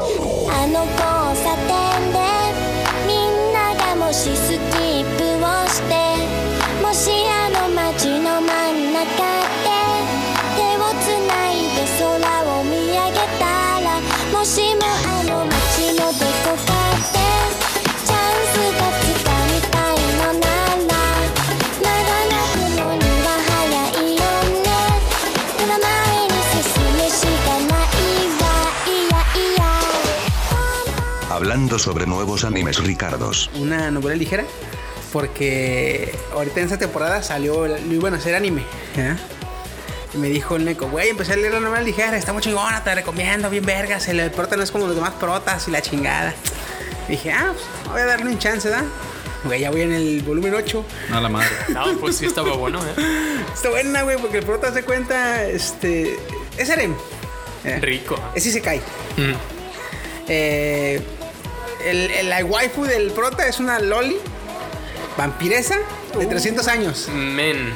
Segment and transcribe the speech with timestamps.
[0.00, 1.17] I know
[31.68, 33.50] Hablando sobre nuevos animes Ricardos.
[33.56, 34.44] una novela ligera
[35.12, 38.62] porque ahorita en esta temporada salió, lo iban a hacer anime.
[38.96, 39.18] ¿ya?
[40.14, 42.82] Y me dijo el Neko, güey, empecé a leer la novela ligera, está muy chingona,
[42.82, 46.32] te recomiendo, bien vergas, el prota no es como los demás protas y la chingada.
[47.06, 48.82] Y dije, ah, pues voy a darle un chance, ¿da?
[49.44, 50.84] Güey, ya voy en el volumen 8.
[51.12, 51.50] A la madre.
[51.68, 53.42] No, pues sí estaba bueno, ¿eh?
[53.54, 56.18] Está buena, güey, porque el prota se cuenta, este,
[56.56, 56.94] es harem.
[57.62, 57.78] ¿ya?
[57.78, 58.18] Rico.
[58.34, 58.78] Ese se cae.
[59.18, 59.32] Mm.
[60.28, 61.02] Eh,
[61.84, 64.16] el, el- la waifu del prota es una loli
[65.16, 65.76] vampiresa
[66.18, 67.08] de 300 años.
[67.12, 67.72] Men,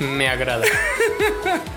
[0.00, 0.64] me agrada.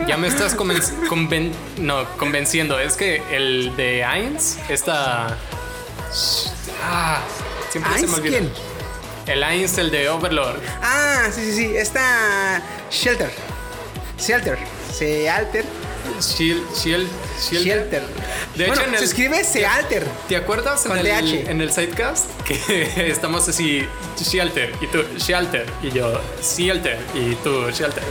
[0.07, 2.79] Ya me estás conven- conven- no, convenciendo.
[2.79, 5.37] Es que el de Ainz está.
[6.83, 7.21] Ah,
[7.69, 8.37] siempre se me ¿Ainz olvida.
[8.39, 8.51] quién?
[9.27, 10.59] El Ainz, el de Overlord.
[10.81, 11.77] Ah, sí, sí, sí.
[11.77, 13.29] Esta Shelter.
[14.17, 14.57] Shelter.
[14.91, 15.65] Se alter.
[16.21, 17.07] Shield, Shield,
[17.41, 17.65] Shield.
[17.65, 18.03] Shelter.
[18.55, 20.05] De hecho, Bueno, en el- se escribe Se alter.
[20.27, 21.49] ¿Te acuerdas en Con el, TH.
[21.51, 23.85] en el sidecast que estamos así,
[24.19, 28.03] Shelter y tú, Shelter y yo, Shelter y tú, Shelter?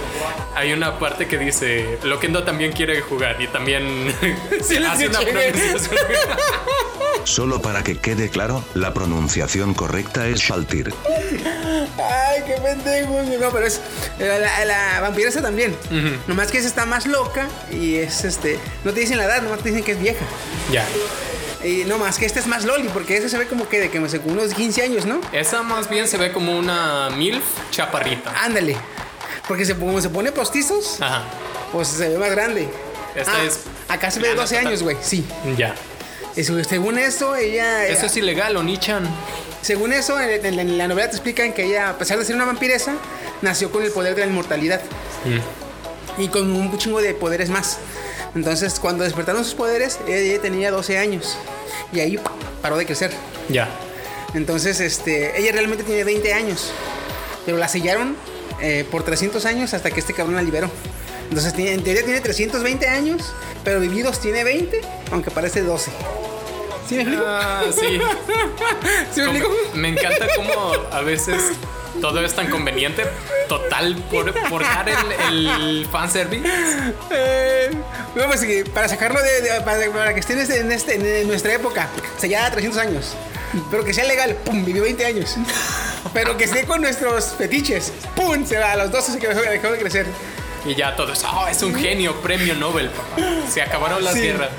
[0.54, 4.14] Hay una parte que dice, Loquendo también quiere jugar y también
[4.62, 5.96] se hace una pronunciación.
[7.24, 10.94] Solo para que quede claro, la pronunciación correcta es Shaltir.
[11.06, 13.22] Ay, qué pendejo.
[13.38, 13.80] No, pero es.
[14.18, 15.76] La, la, la vampiresa también.
[16.26, 18.58] Nomás que esa está más loca y es este.
[18.84, 20.24] No te dicen la edad, nomás te dicen que es vieja.
[20.72, 20.84] ya.
[21.64, 23.90] Y no más que esta es más loli, porque esa se ve como que de
[23.90, 25.20] que no sé, unos 15 años, ¿no?
[25.32, 28.32] Esa más bien se ve como una MILF chaparrita.
[28.44, 28.76] Ándale.
[29.48, 31.24] Porque se, como se pone postizos, Ajá.
[31.72, 32.68] pues se ve más grande.
[33.16, 34.66] Esta Ah, es Acá se ve de plana 12 total.
[34.68, 34.96] años, güey.
[35.02, 35.24] Sí.
[35.56, 35.74] Ya.
[36.36, 37.86] Y según esto, ella.
[37.88, 39.08] Eso es ilegal, Onichan.
[39.60, 42.24] Según eso, en, en la- en la novela te explican que ella, a pesar de
[42.24, 42.94] ser una vampiresa,
[43.42, 44.80] nació con el poder de la inmortalidad.
[46.18, 47.78] Y con un chingo de poderes más.
[48.34, 51.36] Entonces, cuando despertaron sus poderes, ella tenía 12 años.
[51.92, 52.18] Y ahí
[52.60, 53.10] paró de crecer.
[53.48, 53.68] Ya.
[54.34, 56.70] Entonces, este, ella realmente tiene 20 años.
[57.46, 58.16] Pero la sellaron
[58.60, 60.70] eh, por 300 años hasta que este cabrón la liberó.
[61.28, 63.22] Entonces, tiene- en teoría tiene 320 años,
[63.64, 64.80] pero vividos tiene 20,
[65.12, 65.90] aunque parece 12.
[66.88, 67.24] ¿Sí me explico?
[67.26, 67.80] Ah, sí.
[69.14, 69.48] ¿Sí me explico?
[69.74, 71.36] me encanta cómo a veces
[72.00, 73.04] todo es tan conveniente.
[73.48, 76.46] Total, por, por dar el, el fanservice.
[77.10, 77.70] Eh,
[78.14, 81.24] bueno, pues sí, para sacarlo de, de- para, para que esté en, este- en este-
[81.24, 81.88] nuestra época,
[82.18, 83.14] sellada 300 años.
[83.70, 85.36] Pero que sea legal, pum, vivió 20 años.
[86.12, 89.78] Pero que esté con nuestros fetiches, pum, se va a los 12 se dejó de
[89.78, 90.06] crecer.
[90.66, 93.22] Y ya todo es, oh, es un genio, premio Nobel, papá.
[93.50, 94.20] Se acabaron las Sí.
[94.20, 94.50] guerras.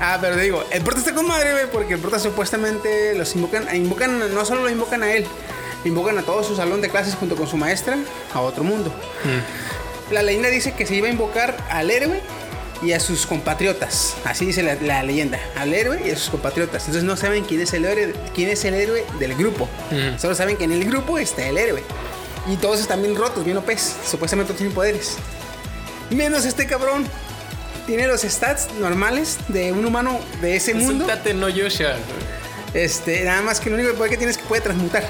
[0.00, 3.74] Ah, pero digo, el prota está con madre, güey, porque el prota supuestamente los invocan,
[3.74, 5.26] invocan, no solo lo invocan a él,
[5.84, 7.96] invocan a todo su salón de clases junto con su maestra
[8.34, 8.92] a otro mundo.
[10.10, 12.20] La leyenda dice que se iba a invocar al héroe
[12.82, 14.16] y a sus compatriotas.
[14.24, 15.38] Así dice la, la leyenda.
[15.56, 16.82] Al héroe y a sus compatriotas.
[16.82, 19.68] Entonces no saben quién es el héroe, quién es el héroe del grupo.
[20.18, 21.82] Solo saben que en el grupo está el héroe.
[22.46, 23.96] Y todos están bien rotos, bien OPs.
[24.08, 25.16] Supuestamente tienen poderes.
[26.10, 27.04] Menos este cabrón.
[27.86, 31.06] Tiene los stats normales de un humano de ese mundo.
[31.06, 31.96] Resultate no Yosha.
[32.74, 35.04] Este, nada más que el único poder que tiene es que puede transmutar.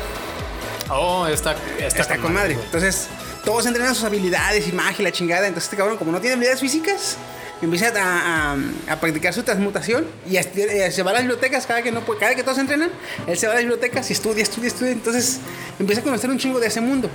[0.90, 2.54] Oh, está, está, Está con madre.
[2.54, 3.08] Entonces,
[3.44, 5.46] todos entrenan sus habilidades y magia y la chingada.
[5.46, 7.16] Entonces, este cabrón, como no tiene habilidades físicas,
[7.60, 11.66] empieza a, a- a practicar su transmutación y a eh, se va a las bibliotecas
[11.66, 12.90] cada que no puede, cada que todos entrenan,
[13.26, 14.92] él se va a las bibliotecas y estudia, estudia, estudia.
[14.92, 15.40] Entonces,
[15.78, 17.10] empieza a conocer un chingo de ese mundo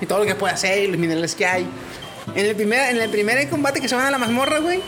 [0.00, 1.66] y todo lo que puede hacer y los minerales que hay.
[2.34, 4.80] En el primer, en el primer combate que se van a la mazmorra, güey,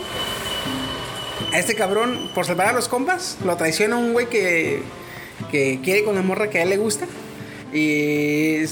[1.53, 4.81] a este cabrón, por salvar a los compas, lo traiciona un güey que,
[5.51, 7.05] que quiere con la morra que a él le gusta.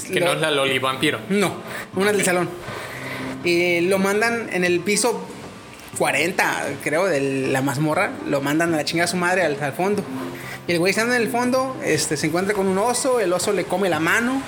[0.04, 1.20] Que lo- no es la Loli Vampiro.
[1.30, 1.56] no,
[1.96, 2.50] una del salón.
[3.44, 5.28] Y lo mandan en el piso
[5.98, 7.20] 40, creo, de
[7.52, 8.12] la mazmorra.
[8.28, 10.04] Lo mandan a la chingada a su madre al, al fondo.
[10.68, 13.20] Y el güey estando en el fondo, este, se encuentra con un oso.
[13.20, 14.42] El oso le come la mano.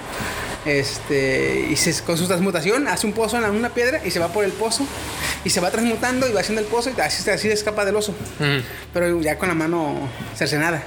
[0.65, 4.19] Este, y se- con su transmutación hace un pozo en la- una piedra y se
[4.19, 4.85] va por el pozo.
[5.43, 8.15] Y se va transmutando y va haciendo el pozo y así, así escapa del oso.
[8.93, 10.83] Pero ya con la mano cercenada.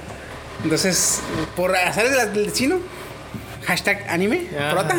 [0.63, 1.21] Entonces,
[1.55, 2.79] por azares del del destino,
[3.69, 4.95] hashtag anime, Ah, prota,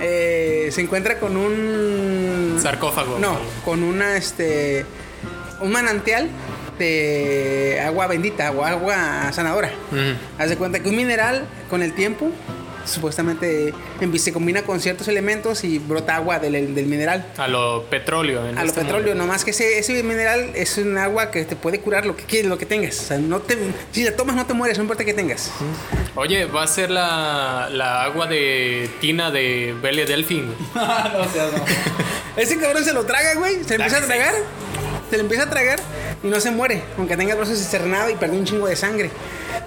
[0.00, 3.18] eh, se encuentra con un Sarcófago.
[3.18, 4.86] no con una este
[5.60, 6.28] un manantial
[6.78, 9.70] de agua bendita o agua sanadora.
[10.38, 12.30] Haz de cuenta que un mineral con el tiempo
[12.88, 13.72] supuestamente
[14.18, 17.26] se combina con ciertos elementos y brota agua del, del mineral.
[17.36, 18.46] A lo petróleo.
[18.46, 19.24] en A lo este petróleo, mundo.
[19.24, 22.48] nomás que ese, ese mineral es un agua que te puede curar lo que quieres,
[22.48, 22.98] lo que tengas.
[22.98, 23.56] O sea, no te,
[23.92, 25.50] si la tomas no te mueres, no importa que tengas.
[26.14, 30.52] Oye, va a ser la, la agua de tina de Belle Delfín.
[30.74, 31.64] no seas, no.
[32.36, 33.62] Ese cabrón se lo traga, güey.
[33.64, 34.34] Se lo empieza a tragar.
[35.10, 35.80] Se lo empieza a tragar
[36.22, 36.82] y no se muere.
[36.96, 39.10] Aunque tenga el brazo cernado y perdió un chingo de sangre.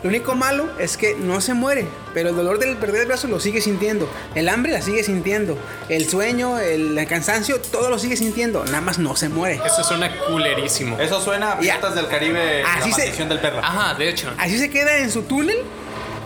[0.04, 1.86] Lo único malo es que no se muere.
[2.14, 4.10] Pero el dolor del perder el brazo lo sigue sintiendo.
[4.36, 5.58] El hambre la sigue sintiendo.
[5.90, 8.66] El sueño, el, el cansancio, todo lo sigue sintiendo.
[8.66, 9.60] Nada más no se muere.
[9.66, 11.00] Eso suena culerísimo.
[11.00, 11.60] Eso suena a.
[11.60, 13.60] Piratas del Caribe, Así la se- maldición del perro.
[13.60, 14.32] Ajá, de hecho.
[14.38, 15.58] Así se queda en su túnel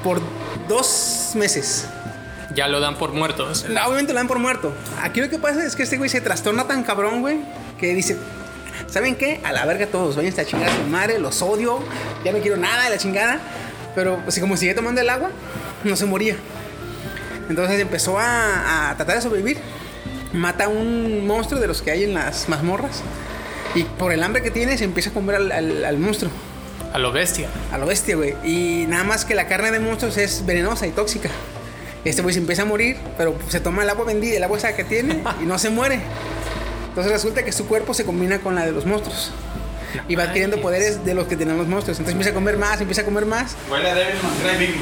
[0.03, 0.21] por
[0.67, 1.85] dos meses.
[2.53, 3.65] Ya lo dan por muertos.
[3.67, 4.73] No, obviamente lo dan por muerto.
[5.01, 7.39] Aquí lo que pasa es que este güey se trastorna tan cabrón, güey,
[7.77, 8.15] que dice,
[8.87, 9.39] ¿saben qué?
[9.43, 11.79] A la verga todos, vayan a chingar a su madre, los odio,
[12.23, 13.39] ya no quiero nada de la chingada.
[13.95, 15.29] Pero así como sigue tomando el agua,
[15.83, 16.35] no se moría.
[17.49, 19.57] Entonces empezó a, a tratar de sobrevivir.
[20.33, 23.01] Mata a un monstruo de los que hay en las mazmorras.
[23.73, 26.31] Y por el hambre que tiene, se empieza a comer al, al- al monstruo.
[26.93, 27.47] A lo bestia.
[27.71, 28.35] A lo bestia, güey.
[28.43, 31.29] Y nada más que la carne de monstruos es venenosa y tóxica.
[32.03, 34.75] Este güey se empieza a morir, pero se toma el agua bendita, el agua esa
[34.75, 35.99] que tiene y no se muere.
[36.95, 39.31] Entonces resulta que su cuerpo se combina con la de los monstruos.
[40.07, 41.97] Y va adquiriendo poderes de los que tienen los monstruos.
[41.99, 43.55] Entonces empieza a comer más, empieza a comer más.
[43.69, 44.75] Huele a Devil.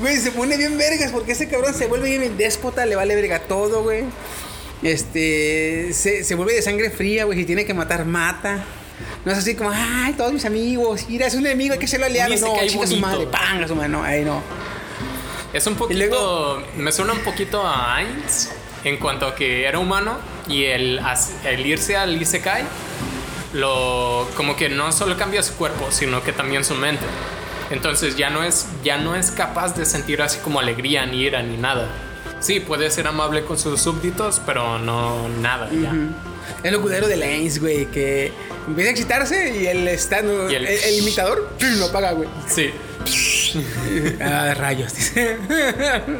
[0.00, 3.38] Güey, se pone bien vergas porque ese cabrón se vuelve bien déspota, le vale verga
[3.40, 4.04] todo, güey.
[4.82, 7.38] Este, se, se vuelve de sangre fría, güey.
[7.38, 8.64] Si tiene que matar, mata.
[9.24, 12.06] No es así como, ay, todos mis amigos, mira, es un enemigo, hay que hacerlo
[12.06, 12.34] aliado.
[12.36, 13.06] No, cae chinga su bonito.
[13.06, 14.42] madre, panga su madre, no, ahí no.
[15.52, 15.98] Es un poquito.
[15.98, 18.48] luego- Me suena un poquito a Ainz
[18.84, 20.18] en cuanto a que era humano
[20.50, 21.00] y el,
[21.44, 22.64] el irse al Isekai,
[23.52, 27.04] lo, como que no solo cambia su cuerpo, sino que también su mente.
[27.70, 31.42] Entonces ya no es, ya no es capaz de sentir así como alegría, ni ira,
[31.42, 31.86] ni nada.
[32.40, 35.92] Sí, puede ser amable con sus súbditos, pero no nada ya.
[36.64, 38.32] Es lo culero de Lance, güey, que
[38.66, 41.48] empieza a excitarse y el stand, Y el, el- el imitador,
[41.78, 42.28] lo apaga, güey.
[42.48, 42.70] Sí.
[44.20, 45.36] Ah, rayos, dice.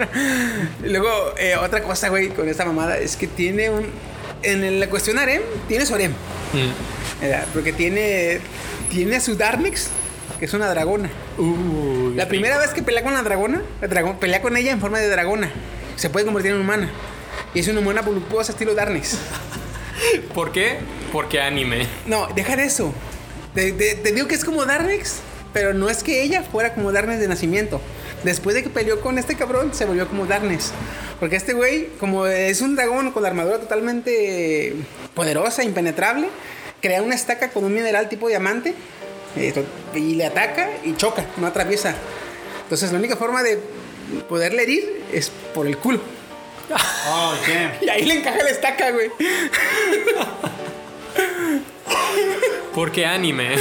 [0.82, 3.86] luego, eh, otra cosa, güey, con esta mamada es que tiene un.
[4.42, 6.12] En el- la cuestión harem, tiene su harem.
[6.12, 7.22] Mm.
[7.52, 8.40] Porque tiene.
[8.90, 9.88] Tiene su Darnix,
[10.38, 11.10] que es una dragona.
[11.38, 14.80] Uy, La primera vez que pelea con la dragona, la dragón, pelea con ella en
[14.80, 15.50] forma de dragona.
[15.96, 16.90] Se puede convertir en humana.
[17.54, 19.16] Y es una humana voluptuosa estilo Darnix.
[20.34, 20.78] ¿Por qué?
[21.12, 21.86] Porque anime.
[22.06, 22.92] No, deja de eso.
[23.54, 25.16] Te, te- te digo que es como Darnex,
[25.52, 27.80] pero no es que ella fuera como Darnex de nacimiento.
[28.24, 30.72] Después de que peleó con este cabrón, se volvió como Darnex.
[31.20, 34.74] Porque este güey, como es un dragón con la armadura totalmente
[35.14, 36.28] poderosa, impenetrable,
[36.80, 38.74] crea una estaca con un mineral tipo diamante
[39.36, 39.64] eh,
[39.94, 41.94] y le ataca y choca, no atraviesa.
[42.62, 43.58] Entonces la única forma de
[44.30, 46.00] poderle herir es por el culo.
[47.06, 47.72] Oh, damn.
[47.82, 49.10] Y ahí le encaja la estaca, güey.
[52.74, 53.56] Porque anime.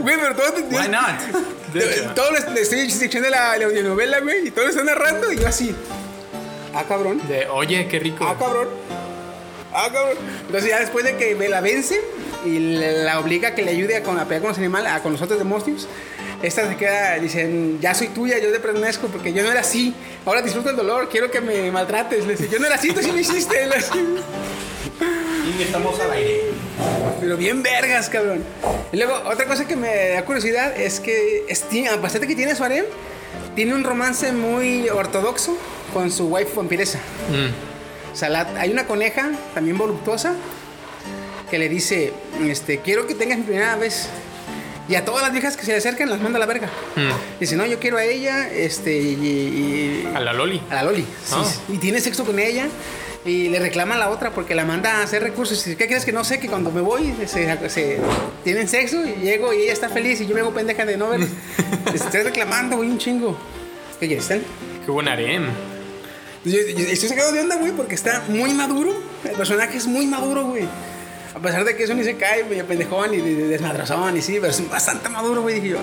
[0.00, 0.52] Güey, pero todo...
[0.70, 1.46] Why not?
[2.14, 5.46] Todo le, estoy echando la, la audionovela, güey, y todo lo está narrando y yo
[5.46, 5.74] así.
[6.76, 7.20] Ah, cabrón.
[7.26, 8.24] De, oye, qué rico.
[8.28, 8.68] Ah, cabrón.
[9.72, 10.16] Ah, cabrón.
[10.46, 12.00] Entonces ya después de que me la vence
[12.44, 14.92] y le- la obliga a que le ayude a, con, a pelear con los animales,
[14.92, 15.88] a, con los otros demonios,
[16.42, 19.94] esta se queda, dicen, ya soy tuya, yo te pertenezco porque yo no era así.
[20.26, 22.26] Ahora disfruto el dolor, quiero que me maltrates.
[22.26, 23.56] Le dice, yo no era así, tú sí lo hiciste.
[25.58, 26.42] Y estamos al aire.
[27.20, 28.44] Pero bien vergas, cabrón.
[28.92, 32.26] Y luego, otra cosa que me da curiosidad es que, es, tiene- a pesar de
[32.26, 32.84] que tiene su harem,
[33.56, 35.56] tiene un romance muy ortodoxo
[35.92, 36.98] con su wife vampiresa.
[37.30, 38.12] Mm.
[38.12, 40.34] O sea, la- hay una coneja también voluptuosa
[41.50, 42.12] que le dice,
[42.44, 44.08] este, quiero que tengas mi primera vez.
[44.88, 46.68] Y a todas las viejas que se le acercan las manda a la verga.
[46.94, 47.40] Mm.
[47.40, 49.14] Dice, no, yo quiero a ella, este, y,
[50.04, 50.62] y- A la Loli.
[50.70, 51.02] a la Loli.
[51.02, 51.44] sí, Ah.
[51.44, 51.74] sí.
[51.74, 52.68] Y tiene sexo con ella.
[53.26, 55.58] Y le reclama a la otra porque la manda a hacer recursos.
[55.66, 56.38] Y dice, ¿qué crees que no sé?
[56.38, 57.98] Que cuando me voy se, se-
[58.44, 61.10] tienen sexo y llego y ella está feliz y yo me hago pendeja de no
[61.10, 61.20] ver.
[61.94, 63.36] Estoy reclamando, güey, un chingo.
[63.98, 64.40] ¿Qué quieres, Stan?
[64.84, 65.46] Qué buen harem.
[66.44, 68.94] Yo, yo estoy sacado de onda, güey, porque está muy maduro.
[69.24, 70.64] El personaje es muy maduro, güey.
[71.34, 74.22] A pesar de que eso ni se cae, medio pendejón y de- de- desmadrozón y
[74.22, 75.56] sí, pero es bastante maduro, güey.
[75.56, 75.78] Dije yo.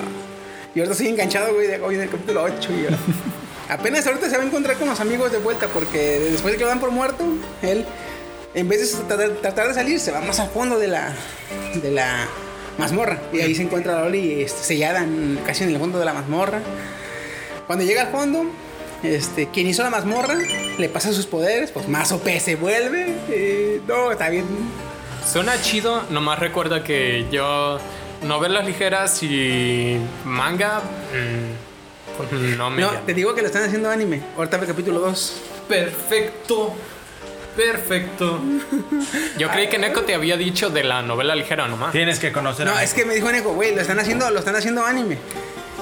[0.73, 2.69] Y ahorita estoy enganchado, güey, de hoy en el capítulo 8.
[2.71, 2.89] Y yo,
[3.69, 6.63] apenas ahorita se va a encontrar con los amigos de vuelta, porque después de que
[6.63, 7.23] lo dan por muerto,
[7.61, 7.85] él,
[8.53, 9.03] en vez de
[9.41, 11.13] tratar, de salir, se va más a fondo de la,
[11.75, 12.27] de la
[12.77, 13.19] mazmorra.
[13.31, 16.13] Y ahí se encuentra a Loli este, sellada en- casi en el fondo de la
[16.13, 16.59] mazmorra.
[17.67, 18.45] Cuando llega al fondo,
[19.03, 20.35] este, quien hizo la mazmorra
[20.77, 23.07] le pasa sus poderes, pues más OP se vuelve.
[23.29, 24.45] eh, no, está bien.
[25.31, 27.79] Suena chido, nomás recuerda que yo
[28.23, 31.72] novelas ligeras y manga, mm,
[32.57, 34.21] no me No, te digo que lo están haciendo anime.
[34.37, 35.33] Ahorita ve capítulo 2.
[35.67, 36.73] Perfecto.
[37.55, 38.39] Perfecto.
[39.37, 41.91] Yo creí que Neko te había dicho de la novela ligera nomás.
[41.91, 44.39] Tienes que conocer No, a es que me dijo Neko, güey, lo están haciendo, lo
[44.39, 45.17] están haciendo anime.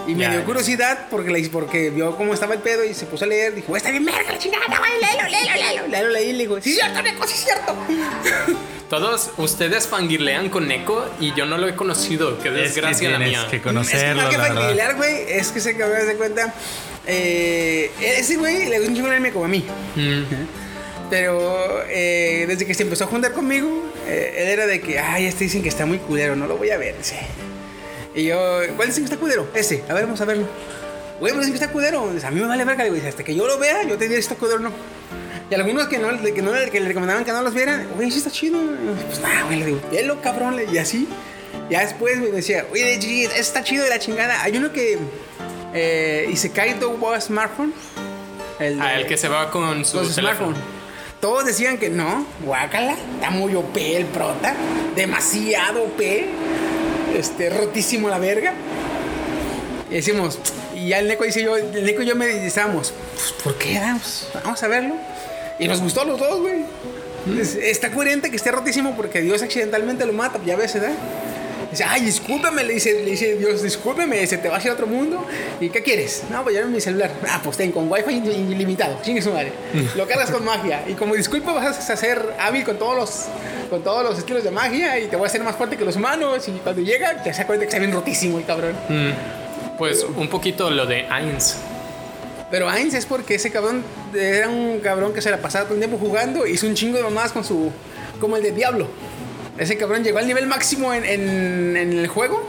[0.08, 3.06] Y me Ya, dio curiosidad porque, le, porque vio cómo estaba el pedo y se
[3.06, 3.54] puso a leer.
[3.56, 5.88] Dijo, está bien la chingada, güey, léelo, léelo, léelo.
[5.88, 7.76] Léelo, leí y le digo, sí, cierto, Neko, sí, cierto.
[8.92, 12.38] Todos ustedes fangirlean con Neko y yo no lo he conocido.
[12.40, 13.40] Qué Es que desgracia la mía.
[13.50, 14.98] que es que conocerlo, más que la verdad.
[14.98, 16.54] güey, es que se cabrón de cuenta.
[17.08, 19.64] Eh, ese güey le gusta un chingo anime como a mí.
[19.96, 20.24] Mm.
[21.10, 25.26] Pero eh, desde que se empezó a juntar conmigo, eh, él era de que, ay,
[25.26, 26.98] este dicen que está muy culero, no lo voy a ver.
[26.98, 27.18] Dice.
[28.14, 29.48] Y yo, ¿cuál dicen que está culero?
[29.54, 30.50] Ese, a ver, vamos a verlo.
[31.22, 32.12] Güey, pero dicen que está culero.
[32.26, 32.84] A mí me vale verga.
[32.84, 34.64] Le digo, dice, hasta que yo lo vea, yo te diré si está culero o
[34.64, 34.72] no.
[35.52, 38.20] Y algunos que, no, que, no, que le recomendaban que no los vieran, güey, sí
[38.20, 38.58] está chido.
[38.64, 40.58] Y Pues nada, güey, le digo, velo, cabrón.
[40.72, 41.08] Y así.
[41.70, 44.42] Ya después me decía, oye, está chido de la chingada.
[44.42, 44.98] Hay uno que.
[45.74, 47.74] Eh, Isekai Do Was Smartphone.
[48.60, 50.52] El, A de- Ah, el que se va con su con su teléfono.
[50.56, 50.82] smartphone.
[51.20, 54.56] Todos decían que no, guácala, está muy OP el prota,
[54.96, 56.26] demasiado OP,
[57.16, 58.54] este, rotísimo la verga.
[59.92, 60.40] Y decimos,
[60.76, 63.78] y ya el Neko dice yo, el Neko y yo me decíamos, pues, ¿por qué?
[63.80, 64.96] Vamos, vamos a verlo.
[65.60, 66.62] Y nos gustó a los dos, güey.
[67.40, 70.94] Es- Está coherente que esté rotísimo porque Dios accidentalmente lo mata, ya ves, ¿verdad?
[71.70, 74.74] Dice, ay, discúlpame, le dice, le dice Dios, discúlpame, dice, te vas a ir a
[74.74, 75.26] otro mundo.
[75.62, 76.24] ¿Y qué quieres?
[76.30, 77.12] No, pues ya mi celular.
[77.30, 79.54] Ah, pues ten, con wifi il- ilimitado, chingue su madre.
[79.96, 80.84] Lo cargas con magia.
[80.88, 83.26] Y como disculpa vas a ser hábil con todos los
[83.70, 85.96] con todos los estilos de magia y te voy a hacer más fuerte que los
[85.96, 86.46] humanos.
[86.50, 88.76] Y cuando llega, ya se acuerda que está bien rotísimo el cabrón.
[89.78, 91.56] Pues un poquito lo de Ainz.
[92.52, 93.82] Pero Ainz es porque ese cabrón
[94.14, 96.98] era un cabrón que se la pasaba todo el tiempo jugando y hizo un chingo
[96.98, 97.72] de mamadas con su.
[98.20, 98.88] como el de Diablo.
[99.58, 102.46] Ese cabrón llegó al nivel máximo en, en- en el juego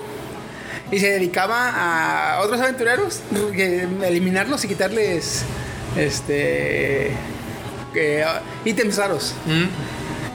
[0.91, 3.21] y se dedicaba a otros aventureros
[3.55, 5.43] que eliminarlos y quitarles.
[5.97, 7.11] este.
[8.27, 9.35] ah, ítems raros.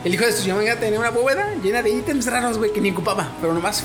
[0.03, 2.91] El hijo de su amiga tenía una bóveda llena de ítems raros, güey, que ni
[2.91, 3.83] ocupaba, pero nomás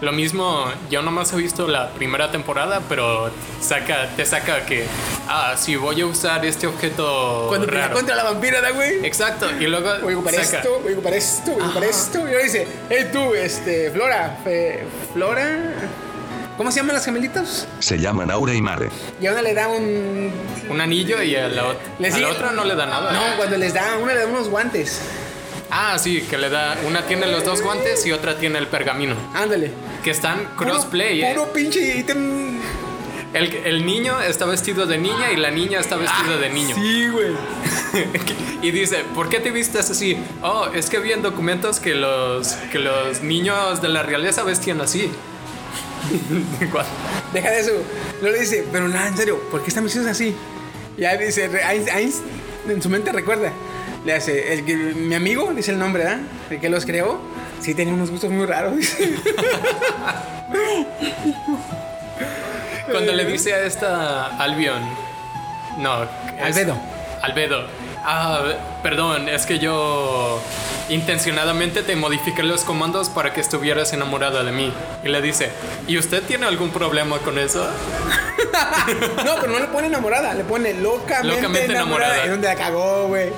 [0.00, 3.30] Lo mismo, yo nomás he visto la primera temporada, pero
[3.60, 4.86] saca, te saca que,
[5.28, 7.94] ah, sí, voy a usar este objeto cuando pelea raro.
[7.96, 9.04] contra la vampira, ¿da, güey?
[9.04, 11.84] Exacto, y luego Voy a ocupar saca, esto, voy a ocupar esto, voy a ocupar
[11.84, 12.18] esto.
[12.20, 15.58] Y luego dice, hey tú, este, Flora, fe- Flora.
[16.56, 17.66] ¿Cómo se llaman las gemelitos?
[17.78, 18.90] Se llaman Aura y Mare.
[19.20, 20.30] Y a una le da un.
[20.68, 21.76] un anillo y a la, ot-
[22.14, 23.12] a la otra no le da nada.
[23.12, 25.00] No, cuando les da, a una le da unos guantes.
[25.70, 29.14] Ah, sí, que le da, una tiene los dos guantes y otra tiene el pergamino,
[29.34, 29.70] Ándale.
[30.02, 31.22] que están Puro- crossplay.
[31.22, 31.32] ¿eh?
[31.34, 32.58] Puro pinche ítem.
[33.32, 36.74] El, el niño está vestido de niña y la niña está vestida de niño.
[36.74, 37.30] Sí, güey.
[38.62, 40.16] y dice, ¿por qué te vistes así?
[40.42, 44.80] Oh, es que vi en documentos que los, que los niños de la realeza vestían
[44.80, 45.08] así.
[47.32, 47.72] Deja de eso.
[48.20, 50.34] Luego le dice, pero nada, en serio, ¿por qué están vestidos así?
[50.98, 52.16] Y ahí dice, Ainz
[52.68, 53.52] en su mente recuerda.
[54.04, 56.20] Le hace, el que, mi amigo, dice el nombre, ¿verdad?
[56.50, 57.20] El que los creó,
[57.60, 58.74] sí tenía unos gustos muy raros.
[62.90, 64.82] Cuando le dice a esta Albion,
[65.78, 66.10] no, es-
[66.42, 66.76] Albedo.
[67.22, 67.66] Albedo,
[68.04, 68.42] ah,
[68.82, 70.40] perdón, es que yo
[70.88, 74.72] intencionadamente te modifiqué los comandos para que estuvieras enamorada de mí.
[75.04, 75.50] Y le dice,
[75.86, 77.66] ¿y usted tiene algún problema con eso?
[79.24, 82.14] No, pero no le pone enamorada, le pone locamente, Locamente enamorada.
[82.16, 82.24] enamorada.
[82.24, 83.30] Es donde la cagó, güey.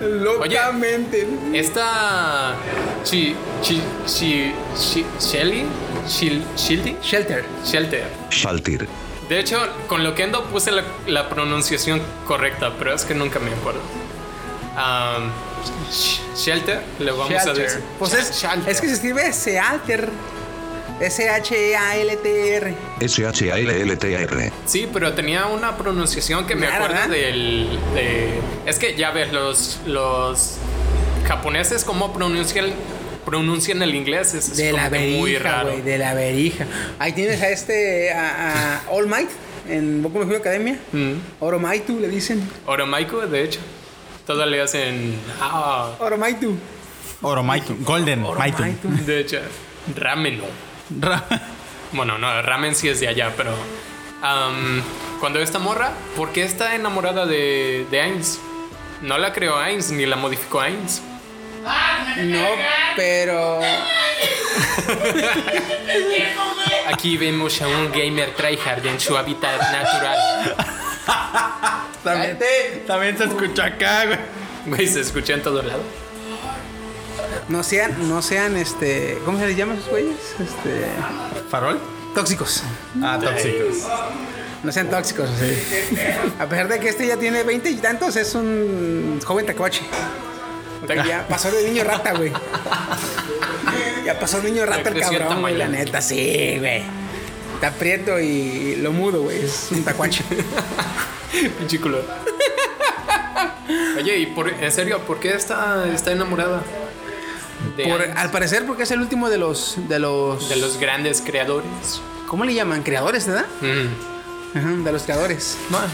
[0.00, 1.26] Locamente.
[1.54, 2.54] Esta
[3.04, 5.64] Chi, Chi, Chi, Chi- Shelly,
[6.06, 7.44] Shil- Shildy, Shelter.
[7.64, 8.04] Shelter.
[8.30, 8.86] Shaltir.
[9.28, 13.38] De hecho, con lo que ando puse la, la pronunciación correcta, pero es que nunca
[13.38, 13.80] me acuerdo.
[14.76, 15.30] Um,
[15.90, 17.56] sh- shelter, le vamos a Shelter.
[17.64, 17.82] decir.
[17.98, 20.08] Pues es, es que se escribe Sealter.
[21.00, 22.74] S-H-E-A-L-T-R.
[23.00, 24.52] S-H-A-L-L-T-R.
[24.66, 27.08] Sí, pero tenía una pronunciación que me Rara, acuerdo ¿verdad?
[27.10, 27.78] del.
[27.94, 30.56] de- es que ya ves, los, los
[31.26, 32.72] japoneses, cómo pronuncian,
[33.30, 35.70] pronuncian el inglés, es, es De como la muy raro.
[35.70, 35.82] güey.
[35.82, 36.66] De la verija.
[36.98, 39.28] Ahí tienes a este, a, a All Might
[39.68, 40.78] en Boku no Hero Academia.
[40.92, 41.12] Mm.
[41.40, 42.48] Oromaitu le dicen.
[42.66, 43.60] Oromaico, de hecho.
[44.26, 45.14] Todo le hacen.
[45.40, 46.56] Ah, Oromaitu.
[47.20, 47.82] Oro Maitun.
[47.84, 48.22] Golden.
[48.24, 48.62] Oromaitu.
[49.06, 49.38] de hecho,
[49.96, 50.40] ramen.
[51.00, 51.24] Ra-
[51.92, 53.50] Bueno, no, ramen sí es de allá, pero.
[54.22, 54.82] am,
[55.20, 58.38] cuando esta morra, ¿por qué está enamorada de, de Ainz?
[59.02, 61.00] No la creó Ainz, ni la modificó Ainz.
[62.24, 62.46] No,
[62.96, 63.60] pero.
[66.92, 70.56] Aquí vemos a un gamer tryhard en su hábitat natural.
[72.02, 72.38] También,
[72.86, 74.18] también se escucha acá, güey.
[74.66, 75.82] Güey, se escucha en todo lado.
[77.48, 80.16] no sean, no sean, este, ¿cómo se les llama a esos güeyes?
[80.38, 80.86] Este,
[81.50, 81.78] ¿Farol?
[82.14, 82.62] tóxicos.
[83.02, 83.86] Ah, tóxicos.
[84.62, 85.96] No sean tóxicos, sí.
[86.38, 89.82] A pesar de que este ya tiene 20 y tantos, es un joven tacoche.
[90.94, 92.32] Ya pasó de niño rata, güey.
[94.04, 96.82] Ya pasó de niño rata el cabrón, güey, la neta, sí, güey.
[97.54, 99.44] Está prieto y lo mudo, güey.
[99.44, 100.22] Es un tacuache.
[101.58, 102.02] Pinche culo.
[103.98, 106.62] Oye, y por, en serio, ¿por qué está, está enamorada?
[107.84, 109.76] Por- al parecer, porque es el último de los.
[109.88, 110.48] de los.
[110.48, 112.00] de los grandes creadores.
[112.28, 112.82] ¿Cómo le llaman?
[112.82, 113.46] Creadores, ¿verdad?
[113.60, 114.56] Mm.
[114.58, 115.58] Ajá, de los creadores.
[115.68, 115.86] Bueno,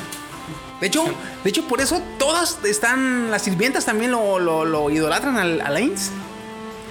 [0.85, 1.03] De hecho,
[1.43, 3.31] de hecho, por eso todas están.
[3.31, 6.11] Las sirvientas también lo, lo, lo idolatran al, a Ainz.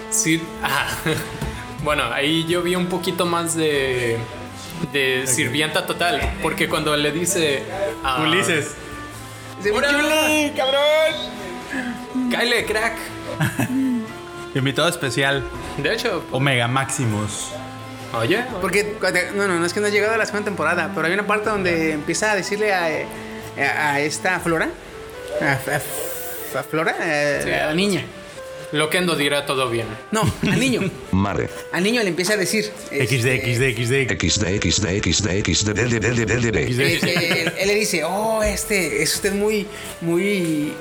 [0.09, 0.41] sí.
[0.63, 0.87] ah,
[1.83, 4.17] bueno, ahí yo vi un poquito más de.
[4.91, 6.19] de sirvienta total.
[6.41, 7.61] Porque cuando le dice.
[8.03, 8.71] a Ulises.
[9.61, 12.31] "Chuli, cabrón!
[12.31, 12.95] Kyle, crack.
[14.55, 15.43] Invitado especial.
[15.77, 17.49] De hecho, Omega Maximus.
[18.13, 18.43] oye.
[18.59, 18.97] Porque,
[19.35, 21.27] no, no, no es que no ha llegado a la segunda temporada, pero hay una
[21.27, 22.89] parte donde empieza a decirle a, a-
[23.57, 24.69] a esta Flora,
[25.41, 26.95] a, a- a Flora,
[27.43, 28.05] Sí, a la niña.
[28.71, 29.85] Loquendo dirá todo bien.
[30.11, 30.81] No, al niño.
[31.11, 31.47] Mare.
[31.71, 32.65] Al niño le empieza a decir.
[32.89, 32.91] XD,
[33.27, 34.19] este, XD, XD.
[34.19, 35.69] XD, XD, XD, XD,
[37.59, 39.67] él le dice, oh, este, es usted muy,
[40.01, 40.73] muy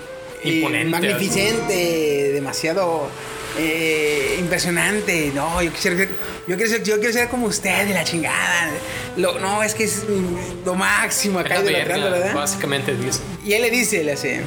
[0.42, 3.08] eh, Imponente, magnificente, demasiado
[3.58, 5.30] eh, impresionante.
[5.34, 6.08] No, yo quisiera ser,
[6.46, 8.70] yo quiero ser, yo quiero ser como usted de la chingada.
[9.16, 10.02] Lo- no, es que es
[10.64, 12.34] lo máximo acá La idolatrando, verga, ¿verdad?
[12.34, 13.20] básicamente dice.
[13.44, 14.40] Y él le dice, le hace,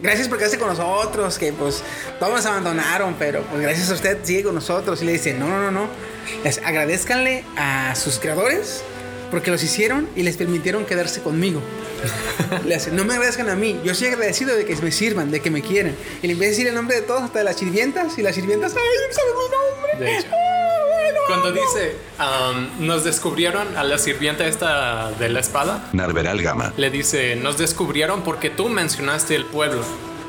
[0.00, 1.82] gracias por quedarse con nosotros, que pues
[2.18, 5.00] todos nos abandonaron, pero pues gracias a usted sigue con nosotros.
[5.02, 5.88] Y le dice, no, no, no, no,
[6.44, 8.82] les agradezcanle a sus creadores
[9.30, 11.60] porque los hicieron y les permitieron quedarse conmigo.
[12.66, 15.40] le hace, no me agradezcan a mí, yo soy agradecido de que me sirvan, de
[15.40, 15.94] que me quieran.
[16.22, 18.34] Y le empieza a decir el nombre de todos, hasta de las sirvientas, y las
[18.34, 20.04] sirvientas, ay, saben mi nombre.
[20.12, 20.28] De hecho.
[20.32, 21.60] Ah, bueno, Cuando amo".
[21.60, 21.96] dice,
[22.80, 26.72] um, nos descubrieron a la sirvienta esta de la espada, Narveral Gama.
[26.76, 29.82] le dice, nos descubrieron porque tú mencionaste el pueblo.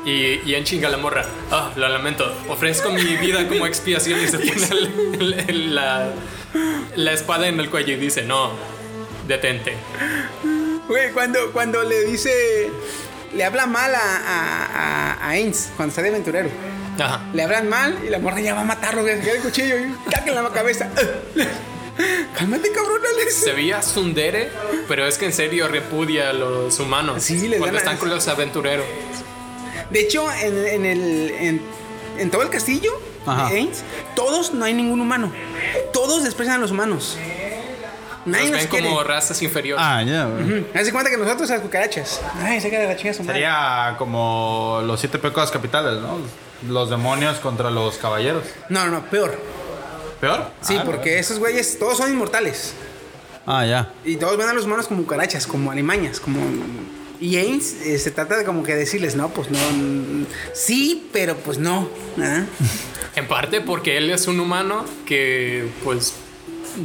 [0.04, 4.26] Y, y en chinga la morra, ah, lo lamento, ofrezco mi vida como expiación y
[4.26, 6.10] se pone el- el- el- la,
[6.96, 8.50] la espada en el cuello y dice, no,
[9.26, 9.74] detente.
[10.88, 12.70] Güey, cuando, cuando le dice,
[13.34, 16.48] le habla mal a, a, a, a Ainz, cuando está de aventurero.
[16.98, 17.22] Ajá.
[17.32, 19.14] Le hablan mal y la morra ya va a matarlo, güey.
[19.26, 20.90] El cuchillo y caca en la cabeza.
[22.36, 23.34] Cálmate, cabrón, Alex.
[23.34, 24.50] Se veía tsundere,
[24.88, 28.08] pero es que en serio repudia a los humanos Sí, les cuando a- están con
[28.10, 28.86] los aventureros.
[29.90, 31.62] De hecho, en, en el, en,
[32.18, 33.50] en todo el castillo Ajá.
[33.50, 33.82] de Ainz,
[34.16, 35.30] todos no hay ningún humano.
[35.92, 37.18] Todos desprecian a los humanos.
[38.24, 38.88] Nadie nos ven quiere.
[38.88, 39.84] como razas inferiores.
[39.86, 40.26] Ah, ya.
[40.26, 40.44] güey.
[40.60, 40.66] Ujú.
[40.74, 42.20] Haz de cuenta que nosotros las cucarachas.
[42.40, 43.34] Ay, saca de la chinga su madre.
[43.34, 46.18] Sería como los siete pecados capitales, ¿no?
[46.68, 48.44] Los demonios contra los caballeros.
[48.68, 49.38] No, no, no, peor.
[50.20, 50.46] ¿Peor?
[50.60, 52.74] Sí, Ah, porque esos güeyes todos son inmortales.
[53.44, 53.92] Ah, ya.
[54.04, 56.38] Y todos ven a los humanos como cucarachas, como alimañas, como...
[57.20, 59.58] Y Ainz eh, se trata de como que decirles, no, pues no...
[60.54, 61.88] Sí, pero pues no.
[62.20, 62.44] ¿ah?
[63.16, 66.14] En parte porque él es un humano que, pues,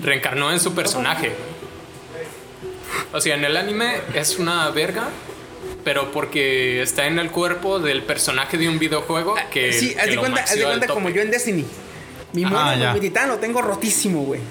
[0.01, 1.33] reencarnó en su personaje.
[3.13, 5.09] O sea, en el anime es una verga,
[5.83, 9.73] pero porque está en el cuerpo del personaje de un videojuego que.
[9.73, 11.65] sí, haz de lo cuenta, haz de cuenta como yo en Destiny.
[12.33, 12.93] Mi mono, Ah, ya.
[12.93, 14.41] mi titán lo tengo rotísimo, güey.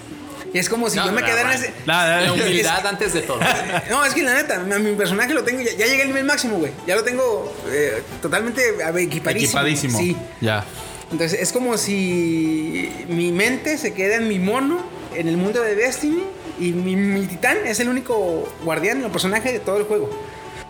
[0.52, 1.74] Y es como si No, yo me no, quedara en ese...
[1.84, 3.38] La es- humildad antes de todo.
[3.90, 6.24] No, es que la neta, a mi personaje lo tengo, ya, ya llegué al nivel
[6.24, 6.72] máximo, güey.
[6.86, 9.60] Ya lo tengo eh, totalmente a ver, equipadísimo.
[9.60, 9.98] equipadísimo.
[9.98, 10.16] Sí.
[10.40, 10.64] Ya.
[11.12, 14.82] Entonces es como si mi mente se queda en mi mono,
[15.16, 16.22] en el mundo de Destiny,
[16.58, 20.10] y mi, mi titán es el único guardián, el personaje de todo el juego.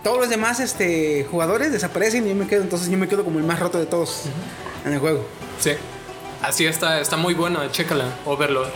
[0.03, 3.39] Todos los demás este, jugadores desaparecen y yo me quedo, entonces yo me quedo como
[3.39, 4.25] el más roto de todos
[4.85, 5.27] en el juego.
[5.59, 5.73] Sí.
[6.43, 8.69] Así está, está muy bueno, chécala, Overlord.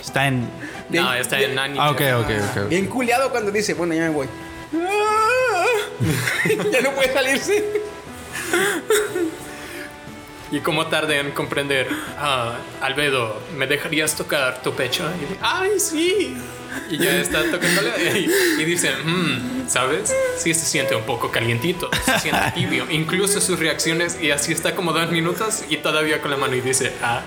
[0.00, 0.48] Está en.
[0.88, 1.04] Bien.
[1.04, 1.58] No, está en.
[1.58, 2.68] Ah, ok, ok, ok.
[2.68, 4.28] Bien culiado cuando dice, bueno, ya me voy.
[6.72, 7.82] ya no puede salirse.
[10.52, 11.88] Y cómo tarde en comprender,
[12.18, 15.02] ah, Albedo, ¿me dejarías tocar tu pecho?
[15.16, 16.36] Y dice, ¡ay, sí!
[16.90, 20.14] Y ya está tocándole y, y dice, "Mm, ¿sabes?
[20.38, 22.86] Sí se siente un poco calientito, se siente tibio.
[22.90, 26.60] Incluso sus reacciones, y así está como dos minutos y todavía con la mano y
[26.60, 27.22] dice, ah,